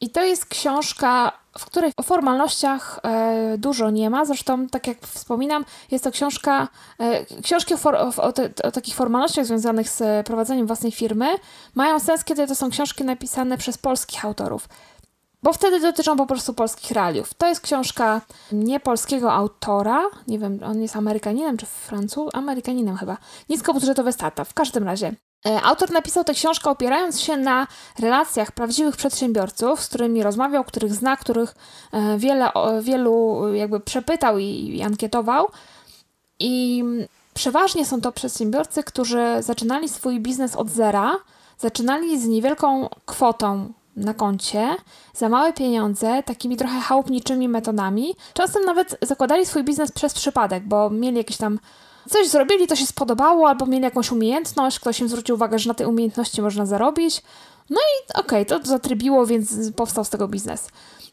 I 0.00 0.10
to 0.10 0.22
jest 0.22 0.46
książka, 0.46 1.32
w 1.58 1.66
której 1.66 1.92
o 1.96 2.02
formalnościach 2.02 3.00
e, 3.02 3.54
dużo 3.58 3.90
nie 3.90 4.10
ma. 4.10 4.24
Zresztą, 4.24 4.68
tak 4.68 4.86
jak 4.86 5.00
wspominam, 5.06 5.64
jest 5.90 6.04
to 6.04 6.10
książka, 6.10 6.68
e, 6.98 7.42
książki 7.42 7.74
o, 7.74 8.22
o, 8.22 8.32
te, 8.32 8.50
o, 8.62 8.70
takich 8.70 8.94
formalnościach 8.94 9.46
związanych 9.46 9.88
z 9.88 10.26
prowadzeniem 10.26 10.66
własnej 10.66 10.92
firmy 10.92 11.26
mają 11.74 12.00
sens, 12.00 12.24
kiedy 12.24 12.46
to 12.46 12.54
są 12.54 12.70
książki 12.70 13.04
napisane 13.04 13.58
przez 13.58 13.78
polskich 13.78 14.24
autorów. 14.24 14.68
Bo 15.42 15.52
wtedy 15.52 15.80
dotyczą 15.80 16.16
po 16.16 16.26
prostu 16.26 16.54
polskich 16.54 16.90
realiów. 16.90 17.34
To 17.34 17.48
jest 17.48 17.60
książka 17.60 18.20
nie 18.52 18.80
polskiego 18.80 19.32
autora, 19.32 20.02
nie 20.28 20.38
wiem, 20.38 20.58
on 20.64 20.82
jest 20.82 20.96
Amerykaninem 20.96 21.56
czy 21.56 21.66
Francuz, 21.66 22.30
Amerykaninem 22.34 22.96
chyba. 22.96 23.16
Niskobudżetowy 23.48 24.12
startup, 24.12 24.48
w 24.48 24.54
każdym 24.54 24.84
razie. 24.84 25.14
E, 25.46 25.62
autor 25.62 25.90
napisał 25.90 26.24
tę 26.24 26.34
książkę 26.34 26.70
opierając 26.70 27.20
się 27.20 27.36
na 27.36 27.66
relacjach 27.98 28.52
prawdziwych 28.52 28.96
przedsiębiorców, 28.96 29.80
z 29.80 29.88
którymi 29.88 30.22
rozmawiał, 30.22 30.64
których 30.64 30.94
zna, 30.94 31.16
których 31.16 31.54
e, 31.92 32.18
wiele, 32.18 32.50
wielu 32.80 33.42
jakby 33.54 33.80
przepytał 33.80 34.38
i, 34.38 34.76
i 34.76 34.82
ankietował. 34.82 35.48
I 36.38 36.84
przeważnie 37.34 37.86
są 37.86 38.00
to 38.00 38.12
przedsiębiorcy, 38.12 38.82
którzy 38.82 39.22
zaczynali 39.40 39.88
swój 39.88 40.20
biznes 40.20 40.56
od 40.56 40.70
zera, 40.70 41.16
zaczynali 41.58 42.20
z 42.20 42.26
niewielką 42.26 42.88
kwotą 43.06 43.72
na 43.96 44.14
koncie 44.14 44.76
za 45.14 45.28
małe 45.28 45.52
pieniądze, 45.52 46.22
takimi 46.22 46.56
trochę 46.56 46.80
chałupniczymi 46.80 47.48
metodami. 47.48 48.14
Czasem 48.34 48.64
nawet 48.64 48.98
zakładali 49.02 49.46
swój 49.46 49.64
biznes 49.64 49.92
przez 49.92 50.14
przypadek, 50.14 50.68
bo 50.68 50.90
mieli 50.90 51.16
jakieś 51.16 51.36
tam 51.36 51.58
coś 52.10 52.28
zrobili, 52.28 52.66
to 52.66 52.76
się 52.76 52.86
spodobało, 52.86 53.48
albo 53.48 53.66
mieli 53.66 53.84
jakąś 53.84 54.12
umiejętność, 54.12 54.80
ktoś 54.80 55.00
im 55.00 55.08
zwrócił 55.08 55.34
uwagę, 55.34 55.58
że 55.58 55.68
na 55.68 55.74
tej 55.74 55.86
umiejętności 55.86 56.42
można 56.42 56.66
zarobić. 56.66 57.22
No 57.70 57.80
i 57.80 58.12
okej, 58.20 58.46
okay, 58.46 58.58
to 58.58 58.66
zatrybiło, 58.68 59.26
więc 59.26 59.72
powstał 59.76 60.04
z 60.04 60.10
tego 60.10 60.28
biznes. 60.28 60.68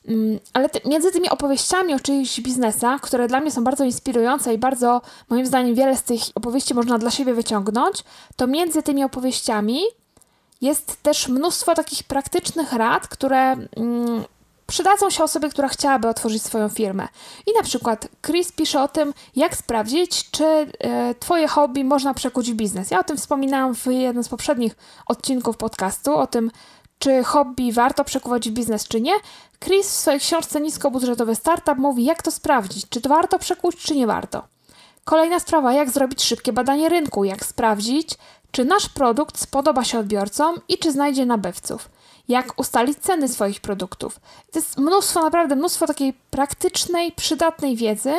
Mm, 0.08 0.40
ale 0.54 0.70
ty, 0.70 0.90
między 0.90 1.12
tymi 1.12 1.30
opowieściami 1.30 1.94
o 1.94 2.00
czyichś 2.00 2.40
biznesach, 2.40 3.02
które 3.02 3.28
dla 3.28 3.40
mnie 3.40 3.52
są 3.52 3.64
bardzo 3.64 3.84
inspirujące 3.84 4.54
i 4.54 4.58
bardzo, 4.58 5.02
moim 5.30 5.46
zdaniem, 5.46 5.76
wiele 5.76 5.98
z 5.98 6.04
tych 6.04 6.22
opowieści 6.36 6.74
można 6.74 6.98
dla 6.98 7.12
siebie 7.12 7.34
wyciągnąć, 7.34 8.04
to 8.36 8.48
między 8.48 8.84
tymi 8.84 9.04
opowieściami 9.04 9.82
jest 10.62 11.04
też 11.04 11.28
mnóstwo 11.28 11.76
takich 11.76 12.04
praktycznych 12.04 12.74
rad, 12.74 13.08
które 13.08 13.52
mm, 13.52 14.24
przydadzą 14.68 15.10
się 15.10 15.24
osobie, 15.24 15.50
która 15.50 15.68
chciałaby 15.68 16.08
otworzyć 16.08 16.44
swoją 16.44 16.70
firmę. 16.70 17.08
I 17.48 17.54
na 17.58 17.64
przykład 17.64 18.08
Chris 18.26 18.52
pisze 18.52 18.84
o 18.84 18.88
tym, 18.88 19.14
jak 19.36 19.56
sprawdzić, 19.56 20.32
czy 20.32 20.46
e, 20.46 21.16
Twoje 21.20 21.48
hobby 21.48 21.84
można 21.84 22.14
przekuć 22.14 22.52
w 22.52 22.56
biznes. 22.56 22.92
Ja 22.92 23.00
o 23.00 23.04
tym 23.04 23.18
wspominałam 23.18 23.76
w 23.76 23.86
jednym 23.86 24.24
z 24.24 24.30
poprzednich 24.30 24.76
odcinków 25.06 25.58
podcastu, 25.58 26.16
o 26.16 26.28
tym, 26.28 26.52
czy 27.00 27.24
hobby 27.24 27.74
warto 27.74 28.04
przekuwać 28.04 28.50
w 28.50 28.54
biznes, 28.54 28.88
czy 28.88 29.02
nie. 29.02 29.14
Chris 29.60 29.88
w 29.88 29.96
swojej 29.96 30.20
książce 30.20 30.62
Niskobudżetowy 30.62 31.36
Startup 31.36 31.78
mówi, 31.78 32.06
jak 32.06 32.24
to 32.24 32.32
sprawdzić, 32.32 32.90
czy 32.90 33.02
to 33.02 33.10
warto 33.10 33.40
przekuć, 33.40 33.76
czy 33.76 33.96
nie 33.96 34.08
warto. 34.08 34.48
Kolejna 35.04 35.40
sprawa, 35.40 35.74
jak 35.74 35.90
zrobić 35.90 36.24
szybkie 36.24 36.54
badanie 36.54 36.90
rynku, 36.90 37.24
jak 37.24 37.46
sprawdzić, 37.46 38.10
czy 38.52 38.66
nasz 38.66 38.90
produkt 38.90 39.40
spodoba 39.40 39.84
się 39.84 40.00
odbiorcom 40.00 40.62
i 40.68 40.78
czy 40.78 40.92
znajdzie 40.92 41.26
nabywców. 41.26 41.90
Jak 42.28 42.60
ustalić 42.60 43.00
ceny 43.00 43.28
swoich 43.28 43.62
produktów. 43.62 44.20
To 44.52 44.60
jest 44.60 44.78
mnóstwo, 44.78 45.22
naprawdę 45.22 45.56
mnóstwo 45.56 45.88
takiej 45.88 46.14
praktycznej, 46.14 47.12
przydatnej 47.12 47.76
wiedzy. 47.76 48.14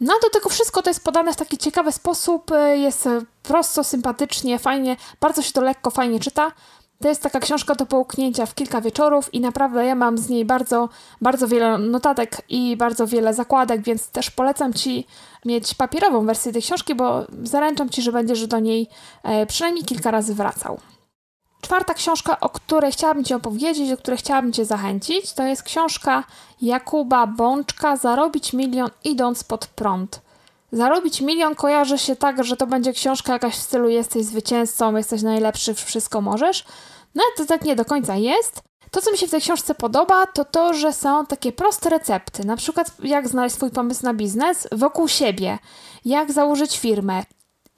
No 0.00 0.14
do 0.22 0.30
tego 0.30 0.48
wszystko 0.48 0.82
to 0.82 0.90
jest 0.90 1.04
podane 1.04 1.32
w 1.32 1.36
taki 1.36 1.58
ciekawy 1.58 1.92
sposób, 1.92 2.50
jest 2.74 3.08
prosto, 3.42 3.84
sympatycznie, 3.84 4.58
fajnie, 4.58 4.96
bardzo 5.20 5.42
się 5.42 5.52
to 5.52 5.60
lekko, 5.60 5.90
fajnie 5.90 6.20
czyta. 6.20 6.52
To 7.00 7.08
jest 7.08 7.22
taka 7.22 7.40
książka 7.40 7.74
do 7.74 7.86
połknięcia 7.86 8.46
w 8.46 8.54
kilka 8.54 8.80
wieczorów 8.80 9.34
i 9.34 9.40
naprawdę 9.40 9.86
ja 9.86 9.94
mam 9.94 10.18
z 10.18 10.28
niej 10.28 10.44
bardzo, 10.44 10.88
bardzo 11.20 11.48
wiele 11.48 11.78
notatek 11.78 12.42
i 12.48 12.76
bardzo 12.76 13.06
wiele 13.06 13.34
zakładek, 13.34 13.82
więc 13.82 14.08
też 14.08 14.30
polecam 14.30 14.72
Ci 14.72 15.06
mieć 15.44 15.74
papierową 15.74 16.26
wersję 16.26 16.52
tej 16.52 16.62
książki, 16.62 16.94
bo 16.94 17.26
zaręczam 17.42 17.90
Ci, 17.90 18.02
że 18.02 18.12
będziesz 18.12 18.46
do 18.46 18.58
niej 18.58 18.88
e, 19.22 19.46
przynajmniej 19.46 19.84
kilka 19.84 20.10
razy 20.10 20.34
wracał. 20.34 20.78
Czwarta 21.60 21.94
książka, 21.94 22.40
o 22.40 22.48
której 22.48 22.92
chciałabym 22.92 23.24
Ci 23.24 23.34
opowiedzieć, 23.34 23.92
o 23.92 23.96
której 23.96 24.18
chciałabym 24.18 24.52
Cię 24.52 24.64
zachęcić, 24.64 25.32
to 25.32 25.42
jest 25.42 25.62
książka 25.62 26.24
Jakuba 26.62 27.26
Bączka 27.26 27.96
Zarobić 27.96 28.52
milion 28.52 28.90
idąc 29.04 29.44
pod 29.44 29.66
prąd. 29.66 30.23
Zarobić 30.74 31.20
milion 31.20 31.54
kojarzy 31.54 31.98
się 31.98 32.16
tak, 32.16 32.44
że 32.44 32.56
to 32.56 32.66
będzie 32.66 32.92
książka 32.92 33.32
jakaś 33.32 33.54
w 33.54 33.62
stylu 33.62 33.88
jesteś 33.88 34.24
zwycięzcą, 34.24 34.96
jesteś 34.96 35.22
najlepszy, 35.22 35.74
wszystko 35.74 36.20
możesz. 36.20 36.64
No 37.14 37.22
to 37.36 37.46
tak 37.46 37.64
nie 37.64 37.76
do 37.76 37.84
końca 37.84 38.16
jest. 38.16 38.62
To, 38.90 39.02
co 39.02 39.12
mi 39.12 39.18
się 39.18 39.26
w 39.26 39.30
tej 39.30 39.40
książce 39.40 39.74
podoba, 39.74 40.26
to 40.26 40.44
to, 40.44 40.74
że 40.74 40.92
są 40.92 41.26
takie 41.26 41.52
proste 41.52 41.90
recepty. 41.90 42.46
Na 42.46 42.56
przykład, 42.56 42.90
jak 43.02 43.28
znaleźć 43.28 43.56
swój 43.56 43.70
pomysł 43.70 44.04
na 44.04 44.14
biznes 44.14 44.68
wokół 44.72 45.08
siebie, 45.08 45.58
jak 46.04 46.32
założyć 46.32 46.78
firmę, 46.78 47.22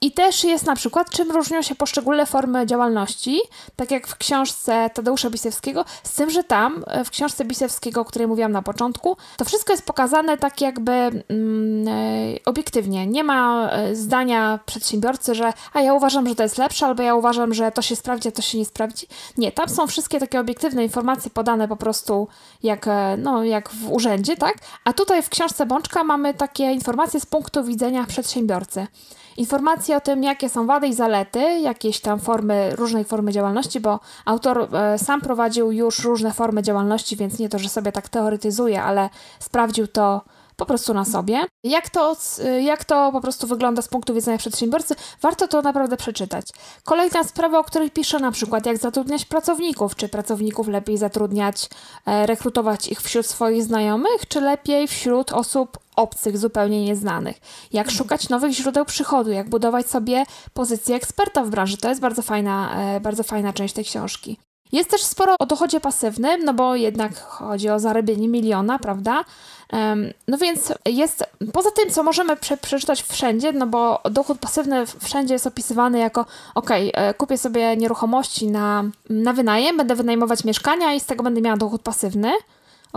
i 0.01 0.11
też 0.11 0.43
jest 0.43 0.65
na 0.65 0.75
przykład, 0.75 1.09
czym 1.09 1.31
różnią 1.31 1.61
się 1.61 1.75
poszczególne 1.75 2.25
formy 2.25 2.65
działalności, 2.65 3.41
tak 3.75 3.91
jak 3.91 4.07
w 4.07 4.17
książce 4.17 4.89
Tadeusza 4.93 5.29
Bisewskiego, 5.29 5.85
z 6.03 6.15
tym, 6.15 6.29
że 6.29 6.43
tam, 6.43 6.83
e, 6.87 7.03
w 7.03 7.09
książce 7.09 7.45
Bisewskiego, 7.45 8.01
o 8.01 8.05
której 8.05 8.27
mówiłam 8.27 8.51
na 8.51 8.61
początku, 8.61 9.17
to 9.37 9.45
wszystko 9.45 9.73
jest 9.73 9.85
pokazane 9.85 10.37
tak 10.37 10.61
jakby 10.61 10.91
mm, 10.91 11.87
e, 11.87 11.91
obiektywnie. 12.45 13.07
Nie 13.07 13.23
ma 13.23 13.69
e, 13.71 13.95
zdania 13.95 14.59
przedsiębiorcy, 14.65 15.35
że 15.35 15.53
a 15.73 15.81
ja 15.81 15.93
uważam, 15.93 16.29
że 16.29 16.35
to 16.35 16.43
jest 16.43 16.57
lepsze, 16.57 16.85
albo 16.85 17.03
ja 17.03 17.15
uważam, 17.15 17.53
że 17.53 17.71
to 17.71 17.81
się 17.81 17.95
sprawdzi, 17.95 18.29
a 18.29 18.31
to 18.31 18.41
się 18.41 18.57
nie 18.57 18.65
sprawdzi. 18.65 19.07
Nie, 19.37 19.51
tam 19.51 19.69
są 19.69 19.87
wszystkie 19.87 20.19
takie 20.19 20.39
obiektywne 20.39 20.83
informacje 20.83 21.31
podane 21.31 21.67
po 21.67 21.75
prostu 21.75 22.27
jak, 22.63 22.85
no, 23.17 23.43
jak 23.43 23.69
w 23.69 23.91
urzędzie, 23.91 24.37
tak? 24.37 24.55
A 24.83 24.93
tutaj 24.93 25.23
w 25.23 25.29
książce 25.29 25.65
Bączka 25.65 26.03
mamy 26.03 26.33
takie 26.33 26.63
informacje 26.63 27.19
z 27.19 27.25
punktu 27.25 27.63
widzenia 27.63 28.05
przedsiębiorcy 28.05 28.87
informacje 29.37 29.97
o 29.97 30.01
tym, 30.01 30.23
jakie 30.23 30.49
są 30.49 30.65
wady 30.65 30.87
i 30.87 30.93
zalety, 30.93 31.59
jakieś 31.59 31.99
tam 31.99 32.19
formy, 32.19 32.75
różnej 32.75 33.03
formy 33.03 33.31
działalności, 33.31 33.79
bo 33.79 33.99
autor 34.25 34.67
e, 34.75 34.97
sam 34.97 35.21
prowadził 35.21 35.71
już 35.71 35.99
różne 35.99 36.33
formy 36.33 36.63
działalności, 36.63 37.15
więc 37.15 37.39
nie 37.39 37.49
to, 37.49 37.59
że 37.59 37.69
sobie 37.69 37.91
tak 37.91 38.09
teoretyzuje, 38.09 38.83
ale 38.83 39.09
sprawdził 39.39 39.87
to 39.87 40.21
po 40.57 40.65
prostu 40.65 40.93
na 40.93 41.05
sobie. 41.05 41.45
Jak 41.63 41.89
to, 41.89 42.15
jak 42.61 42.85
to 42.85 43.11
po 43.11 43.21
prostu 43.21 43.47
wygląda 43.47 43.81
z 43.81 43.87
punktu 43.87 44.13
widzenia 44.13 44.37
przedsiębiorcy, 44.37 44.95
warto 45.21 45.47
to 45.47 45.61
naprawdę 45.61 45.97
przeczytać. 45.97 46.45
Kolejna 46.83 47.23
sprawa, 47.23 47.59
o 47.59 47.63
której 47.63 47.91
piszę, 47.91 48.19
na 48.19 48.31
przykład 48.31 48.65
jak 48.65 48.77
zatrudniać 48.77 49.25
pracowników. 49.25 49.95
Czy 49.95 50.09
pracowników 50.09 50.67
lepiej 50.67 50.97
zatrudniać, 50.97 51.69
e, 52.05 52.25
rekrutować 52.25 52.87
ich 52.87 53.01
wśród 53.01 53.25
swoich 53.25 53.63
znajomych, 53.63 54.27
czy 54.27 54.41
lepiej 54.41 54.87
wśród 54.87 55.31
osób 55.31 55.77
obcych, 55.97 56.37
zupełnie 56.37 56.85
nieznanych. 56.85 57.37
Jak 57.73 57.91
szukać 57.91 58.29
nowych 58.29 58.51
źródeł 58.51 58.85
przychodu, 58.85 59.31
jak 59.31 59.49
budować 59.49 59.89
sobie 59.89 60.23
pozycję 60.53 60.95
eksperta 60.95 61.43
w 61.43 61.49
branży. 61.49 61.77
To 61.77 61.89
jest 61.89 62.01
bardzo 62.01 62.21
fajna, 62.21 62.75
e, 62.95 62.99
bardzo 62.99 63.23
fajna 63.23 63.53
część 63.53 63.73
tej 63.73 63.85
książki. 63.85 64.37
Jest 64.71 64.89
też 64.89 65.03
sporo 65.03 65.35
o 65.39 65.45
dochodzie 65.45 65.79
pasywnym, 65.79 66.45
no 66.45 66.53
bo 66.53 66.75
jednak 66.75 67.19
chodzi 67.19 67.69
o 67.69 67.79
zarabianie 67.79 68.27
miliona, 68.27 68.79
prawda? 68.79 69.23
No 70.27 70.37
więc 70.37 70.73
jest, 70.85 71.23
poza 71.53 71.71
tym, 71.71 71.89
co 71.89 72.03
możemy 72.03 72.35
prze, 72.35 72.57
przeczytać 72.57 73.03
wszędzie, 73.03 73.53
no 73.53 73.67
bo 73.67 74.01
dochód 74.11 74.39
pasywny 74.39 74.85
wszędzie 74.85 75.33
jest 75.33 75.47
opisywany 75.47 75.99
jako, 75.99 76.25
ok, 76.55 76.69
e, 76.71 77.13
kupię 77.13 77.37
sobie 77.37 77.77
nieruchomości 77.77 78.47
na, 78.47 78.83
na 79.09 79.33
wynajem, 79.33 79.77
będę 79.77 79.95
wynajmować 79.95 80.43
mieszkania 80.43 80.93
i 80.93 80.99
z 80.99 81.05
tego 81.05 81.23
będę 81.23 81.41
miała 81.41 81.57
dochód 81.57 81.81
pasywny. 81.81 82.31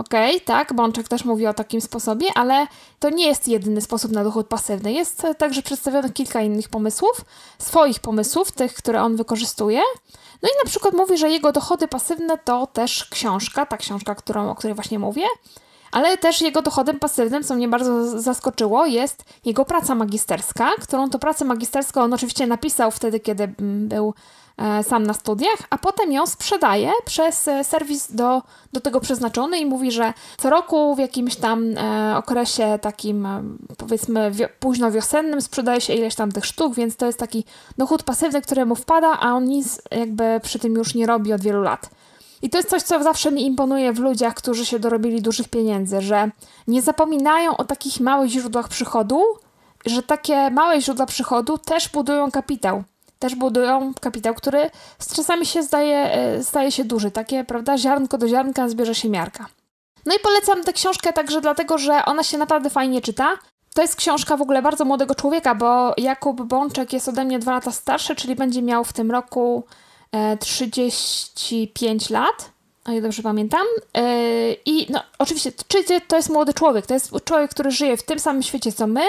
Okej, 0.01 0.35
okay, 0.35 0.45
tak, 0.45 0.73
Bączek 0.73 1.07
też 1.07 1.25
mówi 1.25 1.47
o 1.47 1.53
takim 1.53 1.81
sposobie, 1.81 2.27
ale 2.35 2.67
to 2.99 3.09
nie 3.09 3.27
jest 3.27 3.47
jedyny 3.47 3.81
sposób 3.81 4.11
na 4.11 4.23
dochód 4.23 4.47
pasywny. 4.47 4.93
Jest 4.93 5.27
także 5.37 5.61
przedstawione 5.61 6.09
kilka 6.09 6.41
innych 6.41 6.69
pomysłów, 6.69 7.21
swoich 7.59 7.99
pomysłów, 7.99 8.51
tych, 8.51 8.73
które 8.73 9.01
on 9.01 9.15
wykorzystuje. 9.15 9.81
No 10.41 10.49
i 10.49 10.65
na 10.65 10.69
przykład 10.69 10.93
mówi, 10.93 11.17
że 11.17 11.29
jego 11.29 11.51
dochody 11.51 11.87
pasywne 11.87 12.37
to 12.37 12.67
też 12.67 13.05
książka, 13.05 13.65
ta 13.65 13.77
książka, 13.77 14.15
którą, 14.15 14.49
o 14.49 14.55
której 14.55 14.75
właśnie 14.75 14.99
mówię, 14.99 15.23
ale 15.91 16.17
też 16.17 16.41
jego 16.41 16.61
dochodem 16.61 16.99
pasywnym, 16.99 17.43
co 17.43 17.55
mnie 17.55 17.67
bardzo 17.67 18.19
zaskoczyło, 18.19 18.85
jest 18.85 19.23
jego 19.45 19.65
praca 19.65 19.95
magisterska, 19.95 20.71
którą 20.81 21.09
to 21.09 21.19
pracę 21.19 21.45
magisterską 21.45 22.01
on 22.01 22.13
oczywiście 22.13 22.47
napisał 22.47 22.91
wtedy, 22.91 23.19
kiedy 23.19 23.43
mm, 23.43 23.87
był 23.87 24.07
e, 24.09 24.13
sam 24.83 25.03
na 25.03 25.13
studiach, 25.13 25.59
a 25.69 25.77
potem 25.77 26.11
ją 26.11 26.25
sprzedaje 26.27 26.91
przez 27.05 27.47
e, 27.47 27.63
serwis 27.63 28.15
do, 28.15 28.41
do 28.73 28.81
tego 28.81 28.99
przeznaczony 28.99 29.59
i 29.59 29.65
mówi, 29.65 29.91
że 29.91 30.13
co 30.37 30.49
roku 30.49 30.95
w 30.95 30.99
jakimś 30.99 31.35
tam 31.35 31.77
e, 31.77 32.17
okresie 32.17 32.79
takim 32.81 33.27
powiedzmy 33.77 34.31
wio, 34.31 34.47
późno 34.59 34.91
wiosennym 34.91 35.41
sprzedaje 35.41 35.81
się 35.81 35.93
ileś 35.93 36.15
tam 36.15 36.31
tych 36.31 36.45
sztuk, 36.45 36.75
więc 36.75 36.95
to 36.95 37.05
jest 37.05 37.19
taki 37.19 37.45
dochód 37.77 38.03
pasywny, 38.03 38.41
któremu 38.41 38.75
wpada, 38.75 39.17
a 39.19 39.33
on 39.33 39.45
nic 39.45 39.81
jakby 39.91 40.39
przy 40.43 40.59
tym 40.59 40.73
już 40.73 40.95
nie 40.95 41.05
robi 41.05 41.33
od 41.33 41.41
wielu 41.41 41.61
lat. 41.61 41.89
I 42.41 42.49
to 42.49 42.57
jest 42.57 42.69
coś, 42.69 42.81
co 42.81 43.03
zawsze 43.03 43.31
mi 43.31 43.45
imponuje 43.45 43.93
w 43.93 43.99
ludziach, 43.99 44.33
którzy 44.33 44.65
się 44.65 44.79
dorobili 44.79 45.21
dużych 45.21 45.49
pieniędzy, 45.49 46.01
że 46.01 46.31
nie 46.67 46.81
zapominają 46.81 47.57
o 47.57 47.63
takich 47.63 47.99
małych 47.99 48.29
źródłach 48.29 48.67
przychodu, 48.67 49.21
że 49.85 50.03
takie 50.03 50.49
małe 50.49 50.81
źródła 50.81 51.05
przychodu 51.05 51.57
też 51.57 51.89
budują 51.89 52.31
kapitał. 52.31 52.83
Też 53.21 53.35
budują 53.35 53.93
kapitał, 54.01 54.33
który 54.33 54.69
z 54.99 55.15
czasami 55.15 55.45
się 55.45 55.63
zdaje, 55.63 55.97
e, 55.97 56.43
staje 56.43 56.71
się 56.71 56.83
duży. 56.83 57.11
Takie, 57.11 57.43
prawda, 57.43 57.77
ziarnko 57.77 58.17
do 58.17 58.27
ziarnka 58.27 58.69
zbierze 58.69 58.95
się 58.95 59.09
miarka. 59.09 59.45
No 60.05 60.15
i 60.15 60.19
polecam 60.19 60.63
tę 60.63 60.73
książkę 60.73 61.13
także 61.13 61.41
dlatego, 61.41 61.77
że 61.77 62.05
ona 62.05 62.23
się 62.23 62.37
naprawdę 62.37 62.69
fajnie 62.69 63.01
czyta. 63.01 63.37
To 63.73 63.81
jest 63.81 63.95
książka 63.95 64.37
w 64.37 64.41
ogóle 64.41 64.61
bardzo 64.61 64.85
młodego 64.85 65.15
człowieka, 65.15 65.55
bo 65.55 65.93
Jakub 65.97 66.41
Bączek 66.41 66.93
jest 66.93 67.07
ode 67.07 67.25
mnie 67.25 67.39
dwa 67.39 67.51
lata 67.51 67.71
starszy, 67.71 68.15
czyli 68.15 68.35
będzie 68.35 68.61
miał 68.61 68.83
w 68.83 68.93
tym 68.93 69.11
roku 69.11 69.63
35 70.39 72.09
lat, 72.09 72.51
o 72.85 72.91
ile 72.91 73.01
dobrze 73.01 73.23
pamiętam. 73.23 73.67
I 74.65 74.87
no, 74.89 75.03
oczywiście, 75.17 75.51
czy 75.67 76.01
to 76.07 76.15
jest 76.15 76.29
młody 76.29 76.53
człowiek? 76.53 76.85
To 76.85 76.93
jest 76.93 77.11
człowiek, 77.25 77.51
który 77.51 77.71
żyje 77.71 77.97
w 77.97 78.03
tym 78.03 78.19
samym 78.19 78.43
świecie 78.43 78.71
co 78.71 78.87
my, 78.87 79.01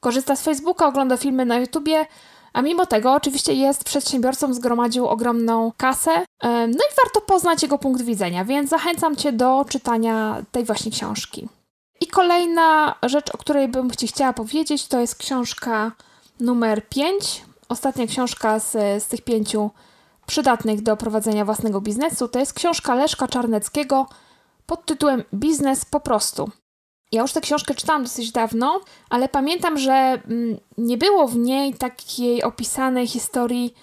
korzysta 0.00 0.36
z 0.36 0.42
Facebooka, 0.42 0.86
ogląda 0.86 1.16
filmy 1.16 1.44
na 1.44 1.58
YouTubie, 1.58 2.06
a 2.52 2.62
mimo 2.62 2.86
tego 2.86 3.12
oczywiście 3.12 3.52
jest 3.54 3.84
przedsiębiorcą, 3.84 4.54
zgromadził 4.54 5.06
ogromną 5.06 5.72
kasę. 5.76 6.10
No 6.42 6.68
i 6.68 6.94
warto 7.04 7.20
poznać 7.26 7.62
jego 7.62 7.78
punkt 7.78 8.02
widzenia, 8.02 8.44
więc 8.44 8.70
zachęcam 8.70 9.16
Cię 9.16 9.32
do 9.32 9.64
czytania 9.68 10.42
tej 10.52 10.64
właśnie 10.64 10.90
książki. 10.90 11.48
I 12.00 12.06
kolejna 12.06 12.94
rzecz, 13.02 13.34
o 13.34 13.38
której 13.38 13.68
bym 13.68 13.90
Ci 13.90 14.06
chciała 14.06 14.32
powiedzieć, 14.32 14.86
to 14.86 15.00
jest 15.00 15.14
książka 15.14 15.92
numer 16.40 16.88
5. 16.88 17.44
Ostatnia 17.68 18.06
książka 18.06 18.58
z, 18.58 18.72
z 19.02 19.06
tych 19.06 19.22
pięciu 19.22 19.70
przydatnych 20.26 20.82
do 20.82 20.96
prowadzenia 20.96 21.44
własnego 21.44 21.80
biznesu. 21.80 22.28
To 22.28 22.38
jest 22.38 22.52
książka 22.52 22.94
Leszka 22.94 23.28
Czarneckiego 23.28 24.06
pod 24.66 24.86
tytułem 24.86 25.24
Biznes 25.34 25.84
po 25.84 26.00
prostu. 26.00 26.50
Ja 27.12 27.22
już 27.22 27.32
tę 27.32 27.40
książkę 27.40 27.74
czytałam 27.74 28.02
dosyć 28.02 28.32
dawno, 28.32 28.80
ale 29.10 29.28
pamiętam, 29.28 29.78
że 29.78 29.92
mm, 29.92 30.58
nie 30.78 30.96
było 30.96 31.28
w 31.28 31.36
niej 31.36 31.74
takiej 31.74 32.42
opisanej 32.42 33.06
historii 33.06 33.74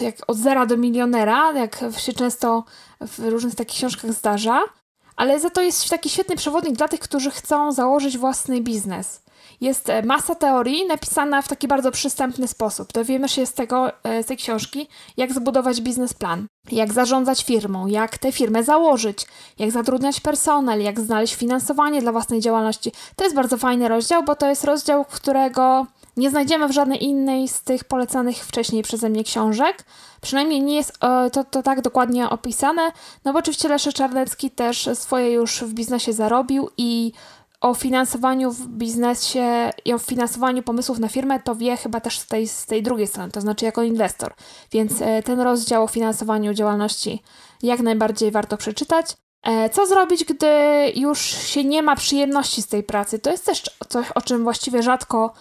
jak 0.00 0.14
od 0.26 0.36
zera 0.36 0.66
do 0.66 0.76
milionera, 0.76 1.52
jak 1.52 1.84
się 1.96 2.12
często 2.12 2.64
w 3.00 3.18
różnych 3.18 3.54
takich 3.54 3.76
książkach 3.76 4.12
zdarza, 4.12 4.62
ale 5.16 5.40
za 5.40 5.50
to 5.50 5.62
jest 5.62 5.88
taki 5.88 6.10
świetny 6.10 6.36
przewodnik 6.36 6.76
dla 6.76 6.88
tych, 6.88 7.00
którzy 7.00 7.30
chcą 7.30 7.72
założyć 7.72 8.18
własny 8.18 8.60
biznes. 8.60 9.22
Jest 9.60 9.88
e, 9.88 10.02
masa 10.02 10.34
teorii 10.34 10.86
napisana 10.86 11.42
w 11.42 11.48
taki 11.48 11.68
bardzo 11.68 11.90
przystępny 11.90 12.48
sposób. 12.48 12.92
Dowiemy 12.92 13.28
się 13.28 13.46
z, 13.46 13.52
tego, 13.52 13.92
e, 14.04 14.22
z 14.22 14.26
tej 14.26 14.36
książki, 14.36 14.88
jak 15.16 15.32
zbudować 15.32 15.80
biznesplan, 15.80 16.46
jak 16.72 16.92
zarządzać 16.92 17.44
firmą, 17.44 17.86
jak 17.86 18.18
tę 18.18 18.32
firmę 18.32 18.64
założyć, 18.64 19.26
jak 19.58 19.70
zatrudniać 19.70 20.20
personel, 20.20 20.82
jak 20.82 21.00
znaleźć 21.00 21.34
finansowanie 21.34 22.00
dla 22.00 22.12
własnej 22.12 22.40
działalności. 22.40 22.92
To 23.16 23.24
jest 23.24 23.36
bardzo 23.36 23.56
fajny 23.56 23.88
rozdział, 23.88 24.24
bo 24.24 24.36
to 24.36 24.48
jest 24.48 24.64
rozdział, 24.64 25.04
którego 25.04 25.86
nie 26.16 26.30
znajdziemy 26.30 26.68
w 26.68 26.72
żadnej 26.72 27.04
innej 27.04 27.48
z 27.48 27.62
tych 27.62 27.84
polecanych 27.84 28.36
wcześniej 28.36 28.82
przeze 28.82 29.08
mnie 29.08 29.24
książek. 29.24 29.84
Przynajmniej 30.20 30.62
nie 30.62 30.76
jest 30.76 30.92
e, 31.04 31.30
to, 31.30 31.44
to 31.44 31.62
tak 31.62 31.80
dokładnie 31.80 32.30
opisane, 32.30 32.92
no 33.24 33.32
bo 33.32 33.38
oczywiście 33.38 33.68
Leszek 33.68 33.94
Czarnecki 33.94 34.50
też 34.50 34.88
swoje 34.94 35.32
już 35.32 35.62
w 35.62 35.74
biznesie 35.74 36.12
zarobił 36.12 36.68
i 36.76 37.12
o 37.60 37.74
finansowaniu 37.74 38.52
w 38.52 38.68
biznesie 38.68 39.70
i 39.84 39.92
o 39.92 39.98
finansowaniu 39.98 40.62
pomysłów 40.62 40.98
na 40.98 41.08
firmę, 41.08 41.40
to 41.40 41.54
wie 41.54 41.76
chyba 41.76 42.00
też 42.00 42.18
z 42.18 42.26
tej, 42.26 42.48
z 42.48 42.66
tej 42.66 42.82
drugiej 42.82 43.06
strony, 43.06 43.32
to 43.32 43.40
znaczy 43.40 43.64
jako 43.64 43.82
inwestor. 43.82 44.34
Więc 44.72 45.02
e, 45.02 45.22
ten 45.22 45.40
rozdział 45.40 45.84
o 45.84 45.86
finansowaniu 45.86 46.54
działalności 46.54 47.22
jak 47.62 47.80
najbardziej 47.80 48.30
warto 48.30 48.56
przeczytać. 48.56 49.16
E, 49.42 49.70
co 49.70 49.86
zrobić, 49.86 50.24
gdy 50.24 50.46
już 50.94 51.20
się 51.20 51.64
nie 51.64 51.82
ma 51.82 51.96
przyjemności 51.96 52.62
z 52.62 52.66
tej 52.66 52.82
pracy? 52.82 53.18
To 53.18 53.30
jest 53.30 53.46
też 53.46 53.62
coś, 53.88 54.10
o 54.10 54.20
czym 54.20 54.42
właściwie 54.42 54.82
rzadko 54.82 55.32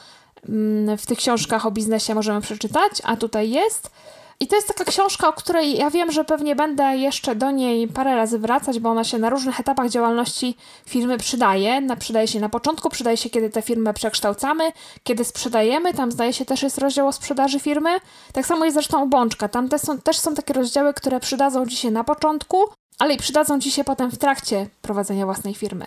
mm, 0.49 0.97
w 0.97 1.05
tych 1.05 1.17
książkach 1.17 1.65
o 1.65 1.71
biznesie 1.71 2.15
możemy 2.15 2.41
przeczytać, 2.41 2.91
a 3.03 3.17
tutaj 3.17 3.49
jest. 3.49 3.91
I 4.39 4.47
to 4.47 4.55
jest 4.55 4.67
taka 4.67 4.83
książka, 4.83 5.27
o 5.27 5.33
której 5.33 5.77
ja 5.77 5.89
wiem, 5.89 6.11
że 6.11 6.25
pewnie 6.25 6.55
będę 6.55 6.97
jeszcze 6.97 7.35
do 7.35 7.51
niej 7.51 7.87
parę 7.87 8.15
razy 8.15 8.39
wracać, 8.39 8.79
bo 8.79 8.89
ona 8.89 9.03
się 9.03 9.17
na 9.17 9.29
różnych 9.29 9.59
etapach 9.59 9.89
działalności 9.89 10.57
firmy 10.85 11.17
przydaje. 11.17 11.81
Na, 11.81 11.95
przydaje 11.95 12.27
się 12.27 12.39
na 12.39 12.49
początku, 12.49 12.89
przydaje 12.89 13.17
się, 13.17 13.29
kiedy 13.29 13.49
tę 13.49 13.61
firmę 13.61 13.93
przekształcamy, 13.93 14.71
kiedy 15.03 15.23
sprzedajemy. 15.23 15.93
Tam 15.93 16.11
zdaje 16.11 16.33
się 16.33 16.45
też 16.45 16.63
jest 16.63 16.77
rozdział 16.77 17.07
o 17.07 17.11
sprzedaży 17.11 17.59
firmy. 17.59 17.89
Tak 18.33 18.45
samo 18.45 18.65
jest 18.65 18.75
zresztą 18.75 19.03
u 19.03 19.07
Bączka. 19.07 19.47
Tam 19.47 19.69
te 19.69 19.79
są, 19.79 20.01
też 20.01 20.19
są 20.19 20.35
takie 20.35 20.53
rozdziały, 20.53 20.93
które 20.93 21.19
przydadzą 21.19 21.67
Ci 21.67 21.75
się 21.75 21.91
na 21.91 22.03
początku, 22.03 22.57
ale 22.99 23.13
i 23.13 23.17
przydadzą 23.17 23.59
Ci 23.59 23.71
się 23.71 23.83
potem 23.83 24.11
w 24.11 24.17
trakcie 24.17 24.67
prowadzenia 24.81 25.25
własnej 25.25 25.53
firmy. 25.53 25.85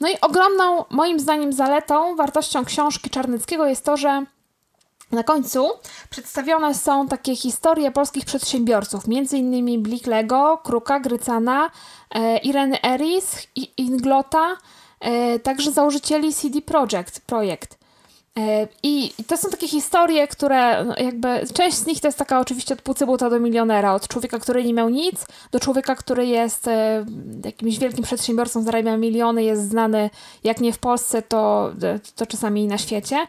No 0.00 0.08
i 0.08 0.20
ogromną, 0.20 0.84
moim 0.90 1.20
zdaniem, 1.20 1.52
zaletą, 1.52 2.16
wartością 2.16 2.64
książki 2.64 3.10
Czarnyckiego 3.10 3.66
jest 3.66 3.84
to, 3.84 3.96
że 3.96 4.26
na 5.12 5.22
końcu 5.22 5.70
przedstawione 6.10 6.74
są 6.74 7.08
takie 7.08 7.36
historie 7.36 7.90
polskich 7.90 8.24
przedsiębiorców, 8.24 9.04
m.in. 9.08 9.82
Bliklego, 9.82 10.58
Kruka, 10.64 11.00
Grycana, 11.00 11.70
e, 12.14 12.38
Ireny 12.38 12.82
Eris, 12.82 13.48
Inglota, 13.76 14.56
e, 15.00 15.38
także 15.38 15.72
założycieli 15.72 16.34
CD 16.34 16.62
Projekt, 16.62 17.20
projekt. 17.20 17.82
E, 18.38 18.68
I 18.82 19.12
to 19.26 19.36
są 19.36 19.50
takie 19.50 19.68
historie, 19.68 20.28
które 20.28 20.84
no 20.84 20.94
jakby, 20.98 21.28
część 21.54 21.76
z 21.76 21.86
nich 21.86 22.00
to 22.00 22.08
jest 22.08 22.18
taka 22.18 22.40
oczywiście 22.40 22.74
od 22.74 22.82
pucybuta 22.82 23.30
do 23.30 23.40
milionera, 23.40 23.94
od 23.94 24.08
człowieka, 24.08 24.38
który 24.38 24.64
nie 24.64 24.74
miał 24.74 24.88
nic, 24.88 25.26
do 25.50 25.60
człowieka, 25.60 25.94
który 25.94 26.26
jest 26.26 26.68
e, 26.68 27.04
jakimś 27.44 27.78
wielkim 27.78 28.04
przedsiębiorcą, 28.04 28.62
zarabia 28.62 28.96
miliony, 28.96 29.44
jest 29.44 29.68
znany 29.68 30.10
jak 30.44 30.60
nie 30.60 30.72
w 30.72 30.78
Polsce, 30.78 31.22
to, 31.22 31.72
to 32.16 32.26
czasami 32.26 32.62
i 32.62 32.66
na 32.66 32.78
świecie. 32.78 33.26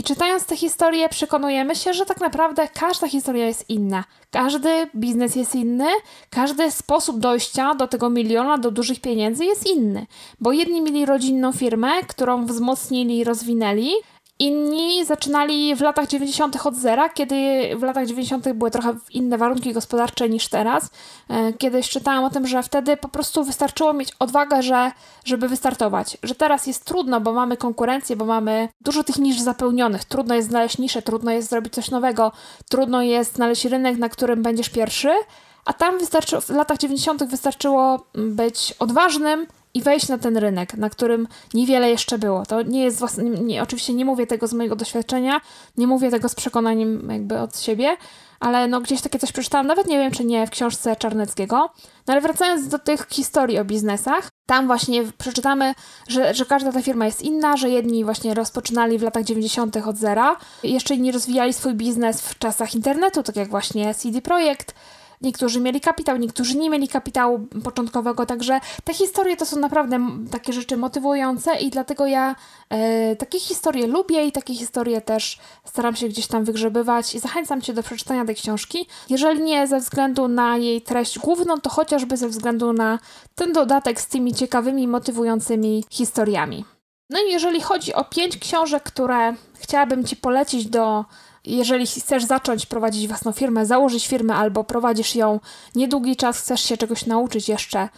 I 0.00 0.02
czytając 0.02 0.46
te 0.46 0.56
historie, 0.56 1.08
przekonujemy 1.08 1.76
się, 1.76 1.94
że 1.94 2.06
tak 2.06 2.20
naprawdę 2.20 2.68
każda 2.68 3.08
historia 3.08 3.46
jest 3.46 3.70
inna. 3.70 4.04
Każdy 4.30 4.68
biznes 4.96 5.36
jest 5.36 5.54
inny, 5.54 5.86
każdy 6.30 6.70
sposób 6.70 7.18
dojścia 7.18 7.74
do 7.74 7.88
tego 7.88 8.10
miliona, 8.10 8.58
do 8.58 8.70
dużych 8.70 9.00
pieniędzy 9.00 9.44
jest 9.44 9.66
inny. 9.66 10.06
Bo 10.40 10.52
jedni 10.52 10.82
mieli 10.82 11.06
rodzinną 11.06 11.52
firmę, 11.52 12.02
którą 12.08 12.46
wzmocnili 12.46 13.18
i 13.18 13.24
rozwinęli, 13.24 13.92
Inni 14.40 15.04
zaczynali 15.04 15.76
w 15.76 15.80
latach 15.80 16.08
90. 16.08 16.66
od 16.66 16.76
zera, 16.76 17.08
kiedy 17.08 17.36
w 17.76 17.82
latach 17.82 18.06
90. 18.06 18.52
były 18.52 18.70
trochę 18.70 18.96
inne 19.10 19.38
warunki 19.38 19.72
gospodarcze 19.72 20.28
niż 20.28 20.48
teraz. 20.48 20.90
E, 21.28 21.52
kiedyś 21.52 21.88
czytałam 21.88 22.24
o 22.24 22.30
tym, 22.30 22.46
że 22.46 22.62
wtedy 22.62 22.96
po 22.96 23.08
prostu 23.08 23.44
wystarczyło 23.44 23.92
mieć 23.92 24.12
odwagę, 24.18 24.62
że, 24.62 24.92
żeby 25.24 25.48
wystartować. 25.48 26.18
Że 26.22 26.34
teraz 26.34 26.66
jest 26.66 26.84
trudno, 26.84 27.20
bo 27.20 27.32
mamy 27.32 27.56
konkurencję, 27.56 28.16
bo 28.16 28.24
mamy 28.24 28.68
dużo 28.80 29.04
tych 29.04 29.16
nisz 29.16 29.40
zapełnionych. 29.40 30.04
Trudno 30.04 30.34
jest 30.34 30.48
znaleźć 30.48 30.78
niszę, 30.78 31.02
trudno 31.02 31.30
jest 31.30 31.50
zrobić 31.50 31.74
coś 31.74 31.90
nowego, 31.90 32.32
trudno 32.68 33.02
jest 33.02 33.34
znaleźć 33.34 33.64
rynek, 33.64 33.98
na 33.98 34.08
którym 34.08 34.42
będziesz 34.42 34.68
pierwszy. 34.68 35.10
A 35.64 35.72
tam 35.72 35.98
wystarczy, 35.98 36.40
w 36.40 36.48
latach 36.48 36.78
90. 36.78 37.24
wystarczyło 37.24 38.06
być 38.14 38.74
odważnym, 38.78 39.46
i 39.74 39.82
wejść 39.82 40.08
na 40.08 40.18
ten 40.18 40.36
rynek, 40.36 40.74
na 40.74 40.90
którym 40.90 41.28
niewiele 41.54 41.90
jeszcze 41.90 42.18
było. 42.18 42.46
To 42.46 42.62
nie 42.62 42.84
jest 42.84 42.98
własne, 42.98 43.24
nie, 43.24 43.62
oczywiście 43.62 43.94
nie 43.94 44.04
mówię 44.04 44.26
tego 44.26 44.46
z 44.46 44.52
mojego 44.52 44.76
doświadczenia, 44.76 45.40
nie 45.76 45.86
mówię 45.86 46.10
tego 46.10 46.28
z 46.28 46.34
przekonaniem 46.34 47.08
jakby 47.10 47.38
od 47.38 47.60
siebie, 47.60 47.96
ale 48.40 48.68
no 48.68 48.80
gdzieś 48.80 49.00
takie 49.00 49.18
coś 49.18 49.32
przeczytałam, 49.32 49.66
nawet 49.66 49.86
nie 49.86 49.98
wiem 49.98 50.12
czy 50.12 50.24
nie 50.24 50.46
w 50.46 50.50
książce 50.50 50.96
Czarneckiego. 50.96 51.56
No 52.06 52.12
ale 52.12 52.20
wracając 52.20 52.68
do 52.68 52.78
tych 52.78 53.06
historii 53.10 53.58
o 53.58 53.64
biznesach, 53.64 54.28
tam 54.46 54.66
właśnie 54.66 55.02
przeczytamy, 55.18 55.74
że, 56.08 56.34
że 56.34 56.44
każda 56.44 56.72
ta 56.72 56.82
firma 56.82 57.06
jest 57.06 57.22
inna, 57.22 57.56
że 57.56 57.70
jedni 57.70 58.04
właśnie 58.04 58.34
rozpoczynali 58.34 58.98
w 58.98 59.02
latach 59.02 59.24
90. 59.24 59.76
od 59.76 59.96
zera, 59.96 60.36
jeszcze 60.62 60.94
inni 60.94 61.12
rozwijali 61.12 61.52
swój 61.52 61.74
biznes 61.74 62.20
w 62.20 62.38
czasach 62.38 62.74
internetu, 62.74 63.22
tak 63.22 63.36
jak 63.36 63.48
właśnie 63.48 63.94
CD 63.94 64.22
Projekt, 64.22 64.74
Niektórzy 65.20 65.60
mieli 65.60 65.80
kapitał, 65.80 66.16
niektórzy 66.16 66.58
nie 66.58 66.70
mieli 66.70 66.88
kapitału 66.88 67.46
początkowego, 67.64 68.26
także 68.26 68.60
te 68.84 68.94
historie 68.94 69.36
to 69.36 69.46
są 69.46 69.58
naprawdę 69.58 69.98
takie 70.30 70.52
rzeczy 70.52 70.76
motywujące 70.76 71.56
i 71.56 71.70
dlatego 71.70 72.06
ja 72.06 72.36
e, 72.68 73.16
takie 73.16 73.40
historie 73.40 73.86
lubię 73.86 74.24
i 74.24 74.32
takie 74.32 74.54
historie 74.54 75.00
też 75.00 75.38
staram 75.64 75.96
się 75.96 76.08
gdzieś 76.08 76.26
tam 76.26 76.44
wygrzebywać 76.44 77.14
i 77.14 77.18
zachęcam 77.18 77.60
Cię 77.60 77.72
do 77.74 77.82
przeczytania 77.82 78.24
tej 78.24 78.34
książki. 78.34 78.86
Jeżeli 79.10 79.42
nie 79.42 79.66
ze 79.66 79.80
względu 79.80 80.28
na 80.28 80.56
jej 80.56 80.82
treść 80.82 81.18
główną, 81.18 81.60
to 81.60 81.70
chociażby 81.70 82.16
ze 82.16 82.28
względu 82.28 82.72
na 82.72 82.98
ten 83.34 83.52
dodatek 83.52 84.00
z 84.00 84.06
tymi 84.06 84.34
ciekawymi, 84.34 84.88
motywującymi 84.88 85.84
historiami. 85.90 86.64
No 87.10 87.18
i 87.28 87.32
jeżeli 87.32 87.60
chodzi 87.60 87.94
o 87.94 88.04
pięć 88.04 88.38
książek, 88.38 88.82
które 88.82 89.34
chciałabym 89.58 90.04
Ci 90.04 90.16
polecić 90.16 90.66
do 90.66 91.04
jeżeli 91.44 91.86
chcesz 91.86 92.24
zacząć 92.24 92.66
prowadzić 92.66 93.08
własną 93.08 93.32
firmę, 93.32 93.66
założyć 93.66 94.08
firmę 94.08 94.34
albo 94.34 94.64
prowadzisz 94.64 95.14
ją 95.14 95.40
niedługi 95.74 96.16
czas, 96.16 96.38
chcesz 96.38 96.60
się 96.60 96.76
czegoś 96.76 97.06
nauczyć 97.06 97.48
jeszcze, 97.48 97.88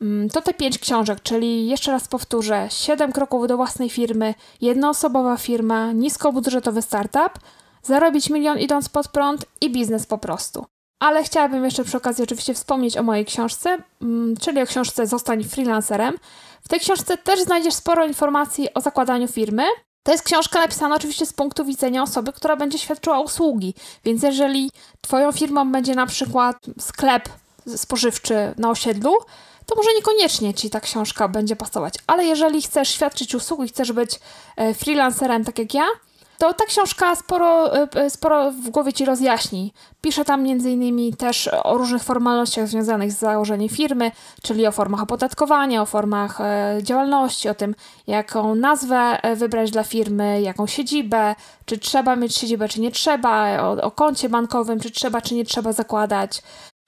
mm, 0.00 0.30
to 0.30 0.42
te 0.42 0.54
pięć 0.54 0.78
książek, 0.78 1.20
czyli 1.22 1.68
jeszcze 1.68 1.92
raz 1.92 2.08
powtórzę: 2.08 2.68
siedem 2.70 3.12
kroków 3.12 3.48
do 3.48 3.56
własnej 3.56 3.90
firmy, 3.90 4.34
jednoosobowa 4.60 5.36
firma, 5.36 5.92
niskobudżetowy 5.92 6.82
startup, 6.82 7.38
zarobić 7.82 8.30
milion 8.30 8.58
idąc 8.58 8.88
pod 8.88 9.08
prąd 9.08 9.46
i 9.60 9.70
biznes 9.70 10.06
po 10.06 10.18
prostu. 10.18 10.66
Ale 11.00 11.24
chciałabym 11.24 11.64
jeszcze 11.64 11.84
przy 11.84 11.96
okazji 11.96 12.24
oczywiście 12.24 12.54
wspomnieć 12.54 12.96
o 12.96 13.02
mojej 13.02 13.24
książce, 13.24 13.78
mm, 14.02 14.36
czyli 14.36 14.62
o 14.62 14.66
książce 14.66 15.06
Zostań 15.06 15.44
freelancerem. 15.44 16.14
W 16.64 16.68
tej 16.68 16.80
książce 16.80 17.16
też 17.16 17.40
znajdziesz 17.40 17.74
sporo 17.74 18.06
informacji 18.06 18.74
o 18.74 18.80
zakładaniu 18.80 19.28
firmy, 19.28 19.62
To 20.02 20.12
jest 20.12 20.24
książka 20.24 20.60
napisana 20.60 20.94
oczywiście 20.96 21.26
z 21.26 21.32
punktu 21.32 21.64
widzenia 21.64 22.02
osoby, 22.02 22.32
która 22.32 22.56
będzie 22.56 22.78
świadczyła 22.78 23.20
usługi. 23.20 23.74
Więc 24.04 24.22
jeżeli 24.22 24.70
Twoją 25.00 25.32
firmą 25.32 25.72
będzie 25.72 25.94
na 25.94 26.06
przykład 26.06 26.56
sklep 26.80 27.28
spożywczy 27.76 28.54
na 28.58 28.70
osiedlu, 28.70 29.14
to 29.66 29.74
może 29.74 29.94
niekoniecznie 29.94 30.54
Ci 30.54 30.70
ta 30.70 30.80
książka 30.80 31.28
będzie 31.28 31.56
pasować. 31.56 31.94
Ale 32.06 32.24
jeżeli 32.24 32.62
chcesz 32.62 32.88
świadczyć 32.88 33.34
usługi, 33.34 33.68
chcesz 33.68 33.92
być 33.92 34.20
e, 34.56 34.74
freelancerem 34.74 35.44
tak 35.44 35.58
jak 35.58 35.74
ja, 35.74 35.86
to 36.38 36.54
ta 36.54 36.64
książka 36.66 37.16
sporo, 37.16 37.74
e, 37.94 38.10
sporo 38.10 38.52
w 38.52 38.70
głowie 38.70 38.92
Ci 38.92 39.04
rozjaśni. 39.04 39.72
Pisze 40.00 40.24
tam 40.24 40.40
m.in. 40.40 41.16
też 41.16 41.50
o 41.62 41.78
różnych 41.78 42.02
formalnościach 42.02 42.68
związanych 42.68 43.12
z 43.12 43.18
założeniem 43.18 43.68
firmy, 43.68 44.10
czyli 44.42 44.66
o 44.66 44.72
formach 44.72 45.02
opodatkowania, 45.02 45.82
o 45.82 45.86
formach 45.86 46.40
e, 46.40 46.78
działalności, 46.82 47.48
o 47.48 47.54
tym, 47.54 47.74
jaką 48.06 48.54
nazwę 48.54 49.18
wybrać 49.36 49.70
dla 49.70 49.84
firmy, 49.84 50.42
jaką 50.42 50.66
siedzibę, 50.66 51.34
czy 51.64 51.78
trzeba 51.78 52.16
mieć 52.16 52.36
siedzibę, 52.36 52.68
czy 52.68 52.80
nie 52.80 52.90
trzeba, 52.90 53.62
o, 53.62 53.82
o 53.82 53.90
koncie 53.90 54.28
bankowym, 54.28 54.80
czy 54.80 54.90
trzeba, 54.90 55.20
czy 55.20 55.34
nie 55.34 55.44
trzeba 55.44 55.72
zakładać. 55.72 56.42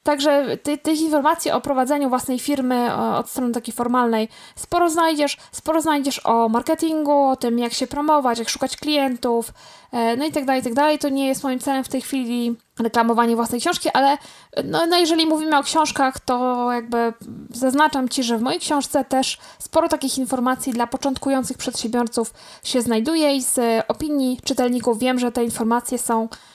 Także 0.04 0.56
ty, 0.62 0.78
tych 0.78 1.00
informacji 1.00 1.50
o 1.50 1.60
prowadzeniu 1.60 2.08
własnej 2.08 2.38
firmy 2.38 2.94
od 2.94 3.30
strony 3.30 3.52
takiej 3.52 3.74
formalnej 3.74 4.28
sporo 4.56 4.90
znajdziesz. 4.90 5.36
Sporo 5.52 5.80
znajdziesz 5.80 6.20
o 6.24 6.48
marketingu, 6.48 7.28
o 7.28 7.36
tym, 7.36 7.58
jak 7.58 7.72
się 7.72 7.86
promować, 7.86 8.38
jak 8.38 8.48
szukać 8.48 8.76
klientów, 8.76 9.52
e, 9.92 10.16
no 10.16 10.24
i 10.24 10.32
tak 10.32 10.44
dalej, 10.44 10.60
i 10.60 10.64
tak 10.64 10.74
dalej. 10.74 10.98
To 10.98 11.08
nie 11.08 11.26
jest 11.26 11.44
moim 11.44 11.58
celem 11.58 11.84
w 11.84 11.88
tej 11.88 12.00
chwili 12.00 12.56
reklamowanie 12.78 13.36
własnej 13.36 13.60
książki, 13.60 13.88
ale 13.92 14.18
no, 14.64 14.86
no 14.86 14.96
jeżeli 14.96 15.26
mówimy 15.26 15.58
o 15.58 15.62
książkach, 15.62 16.20
to 16.20 16.68
jakby 16.72 17.12
zaznaczam 17.50 18.08
Ci, 18.08 18.22
że 18.22 18.38
w 18.38 18.42
mojej 18.42 18.60
książce 18.60 19.04
też 19.04 19.38
sporo 19.58 19.88
takich 19.88 20.18
informacji 20.18 20.72
dla 20.72 20.86
początkujących 20.86 21.58
przedsiębiorców 21.58 22.34
się 22.64 22.82
znajduje 22.82 23.36
i 23.36 23.42
z 23.42 23.84
opinii 23.88 24.40
czytelników 24.44 24.98
wiem, 24.98 25.18
że 25.18 25.32
te 25.32 25.44
informacje 25.44 25.98
są 25.98 26.28
E, 26.28 26.53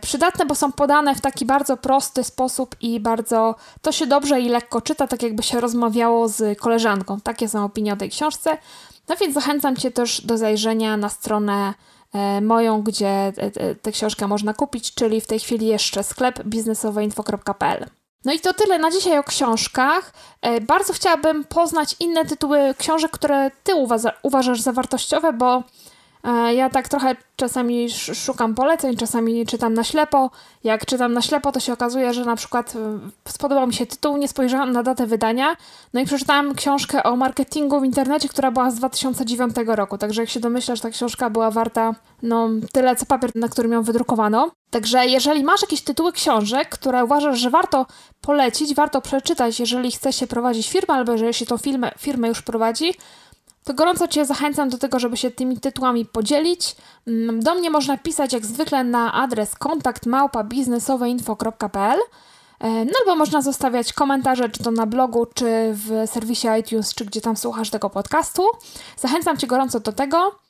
przydatne, 0.00 0.46
bo 0.46 0.54
są 0.54 0.72
podane 0.72 1.14
w 1.14 1.20
taki 1.20 1.46
bardzo 1.46 1.76
prosty 1.76 2.24
sposób 2.24 2.76
i 2.80 3.00
bardzo 3.00 3.54
to 3.82 3.92
się 3.92 4.06
dobrze 4.06 4.40
i 4.40 4.48
lekko 4.48 4.80
czyta, 4.80 5.06
tak 5.06 5.22
jakby 5.22 5.42
się 5.42 5.60
rozmawiało 5.60 6.28
z 6.28 6.58
koleżanką. 6.58 7.20
Takie 7.20 7.48
są 7.48 7.64
opinie 7.64 7.92
o 7.92 7.96
tej 7.96 8.10
książce. 8.10 8.58
No 9.08 9.16
więc 9.16 9.34
zachęcam 9.34 9.76
Cię 9.76 9.90
też 9.90 10.26
do 10.26 10.38
zajrzenia 10.38 10.96
na 10.96 11.08
stronę 11.08 11.74
e, 12.14 12.40
moją, 12.40 12.82
gdzie 12.82 13.08
e, 13.08 13.74
tę 13.74 13.92
książkę 13.92 14.26
można 14.26 14.54
kupić, 14.54 14.94
czyli 14.94 15.20
w 15.20 15.26
tej 15.26 15.38
chwili 15.38 15.66
jeszcze 15.66 16.02
sklep 16.02 16.44
biznesowoinfo.pl. 16.44 17.86
No 18.24 18.32
i 18.32 18.40
to 18.40 18.54
tyle 18.54 18.78
na 18.78 18.90
dzisiaj 18.90 19.18
o 19.18 19.24
książkach. 19.24 20.12
Bardzo 20.62 20.92
chciałabym 20.92 21.44
poznać 21.44 21.96
inne 22.00 22.24
tytuły 22.24 22.74
książek, 22.78 23.10
które 23.10 23.50
Ty 23.64 23.72
uważasz 24.22 24.60
za 24.60 24.72
wartościowe, 24.72 25.32
bo 25.32 25.62
E, 25.62 25.62
ja 26.54 26.70
tak 26.70 26.88
trochę 26.88 27.16
czasami 27.36 27.90
szukam 28.14 28.54
poleceń, 28.54 28.96
czasami 28.96 29.46
czytam 29.46 29.74
na 29.74 29.84
ślepo. 29.84 30.30
Jak 30.64 30.86
czytam 30.86 31.12
na 31.12 31.22
ślepo, 31.22 31.52
to 31.52 31.60
się 31.60 31.72
okazuje, 31.72 32.14
że 32.14 32.24
na 32.24 32.36
przykład 32.36 32.76
e, 32.76 32.98
spodobał 33.28 33.66
mi 33.66 33.74
się 33.74 33.86
tytuł, 33.86 34.16
nie 34.16 34.28
spojrzałam 34.28 34.72
na 34.72 34.82
datę 34.82 35.06
wydania, 35.06 35.56
no 35.94 36.00
i 36.00 36.04
przeczytałam 36.04 36.54
książkę 36.54 37.02
o 37.02 37.16
marketingu 37.16 37.80
w 37.80 37.84
internecie, 37.84 38.28
która 38.28 38.50
była 38.50 38.70
z 38.70 38.74
2009 38.74 39.54
roku. 39.66 39.98
Także 39.98 40.22
jak 40.22 40.30
się 40.30 40.40
domyślasz, 40.40 40.80
ta 40.80 40.90
książka 40.90 41.30
była 41.30 41.50
warta 41.50 41.94
no, 42.22 42.48
tyle 42.72 42.96
co 42.96 43.06
papier, 43.06 43.30
na 43.34 43.48
którym 43.48 43.72
ją 43.72 43.82
wydrukowano. 43.82 44.50
Także 44.70 45.06
jeżeli 45.06 45.44
masz 45.44 45.62
jakieś 45.62 45.82
tytuły 45.82 46.12
książek, 46.12 46.68
które 46.68 47.04
uważasz, 47.04 47.38
że 47.38 47.50
warto 47.50 47.86
polecić, 48.20 48.74
warto 48.74 49.00
przeczytać, 49.00 49.60
jeżeli 49.60 49.90
chce 49.90 50.12
się 50.12 50.26
prowadzić 50.26 50.70
firmę, 50.70 50.94
albo 50.94 51.12
jeżeli 51.12 51.34
się 51.34 51.46
tą 51.46 51.58
firmę, 51.58 51.92
firmę 51.98 52.28
już 52.28 52.42
prowadzi, 52.42 52.94
to 53.64 53.74
gorąco 53.74 54.08
Cię 54.08 54.26
zachęcam 54.26 54.68
do 54.68 54.78
tego, 54.78 54.98
żeby 54.98 55.16
się 55.16 55.30
tymi 55.30 55.60
tytułami 55.60 56.06
podzielić. 56.06 56.76
Mm, 57.06 57.40
do 57.40 57.54
mnie 57.54 57.70
można 57.70 57.98
pisać 57.98 58.32
jak 58.32 58.46
zwykle 58.46 58.84
na 58.84 59.12
adres 59.12 59.54
kontaktmałpa.biznesoweinfo.pl 59.54 61.98
e, 62.60 62.84
no 62.84 62.92
albo 63.00 63.16
można 63.16 63.42
zostawiać 63.42 63.92
komentarze, 63.92 64.48
czy 64.48 64.62
to 64.62 64.70
na 64.70 64.86
blogu, 64.86 65.26
czy 65.26 65.44
w 65.72 66.02
serwisie 66.06 66.48
iTunes, 66.60 66.94
czy 66.94 67.04
gdzie 67.04 67.20
tam 67.20 67.36
słuchasz 67.36 67.70
tego 67.70 67.90
podcastu. 67.90 68.46
Zachęcam 68.96 69.36
Cię 69.36 69.46
gorąco 69.46 69.80
do 69.80 69.92
tego. 69.92 70.40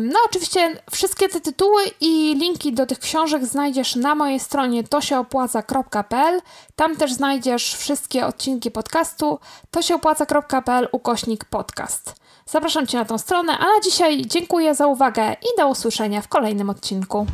No, 0.00 0.18
oczywiście 0.26 0.82
wszystkie 0.90 1.28
te 1.28 1.40
tytuły 1.40 1.82
i 2.00 2.34
linki 2.34 2.72
do 2.72 2.86
tych 2.86 2.98
książek 2.98 3.46
znajdziesz 3.46 3.96
na 3.96 4.14
mojej 4.14 4.40
stronie 4.40 4.84
tosieopłaca.pl. 4.84 6.40
Tam 6.76 6.96
też 6.96 7.12
znajdziesz 7.12 7.74
wszystkie 7.74 8.26
odcinki 8.26 8.70
podcastu 8.70 9.38
tosieopłaca.pl 9.70 10.88
ukośnik 10.92 11.44
podcast. 11.44 12.25
Zapraszam 12.50 12.86
Cię 12.86 12.98
na 12.98 13.04
tą 13.04 13.18
stronę, 13.18 13.52
a 13.58 13.64
na 13.64 13.80
dzisiaj 13.84 14.22
dziękuję 14.26 14.74
za 14.74 14.86
uwagę 14.86 15.32
i 15.32 15.58
do 15.58 15.68
usłyszenia 15.68 16.22
w 16.22 16.28
kolejnym 16.28 16.70
odcinku. 16.70 17.26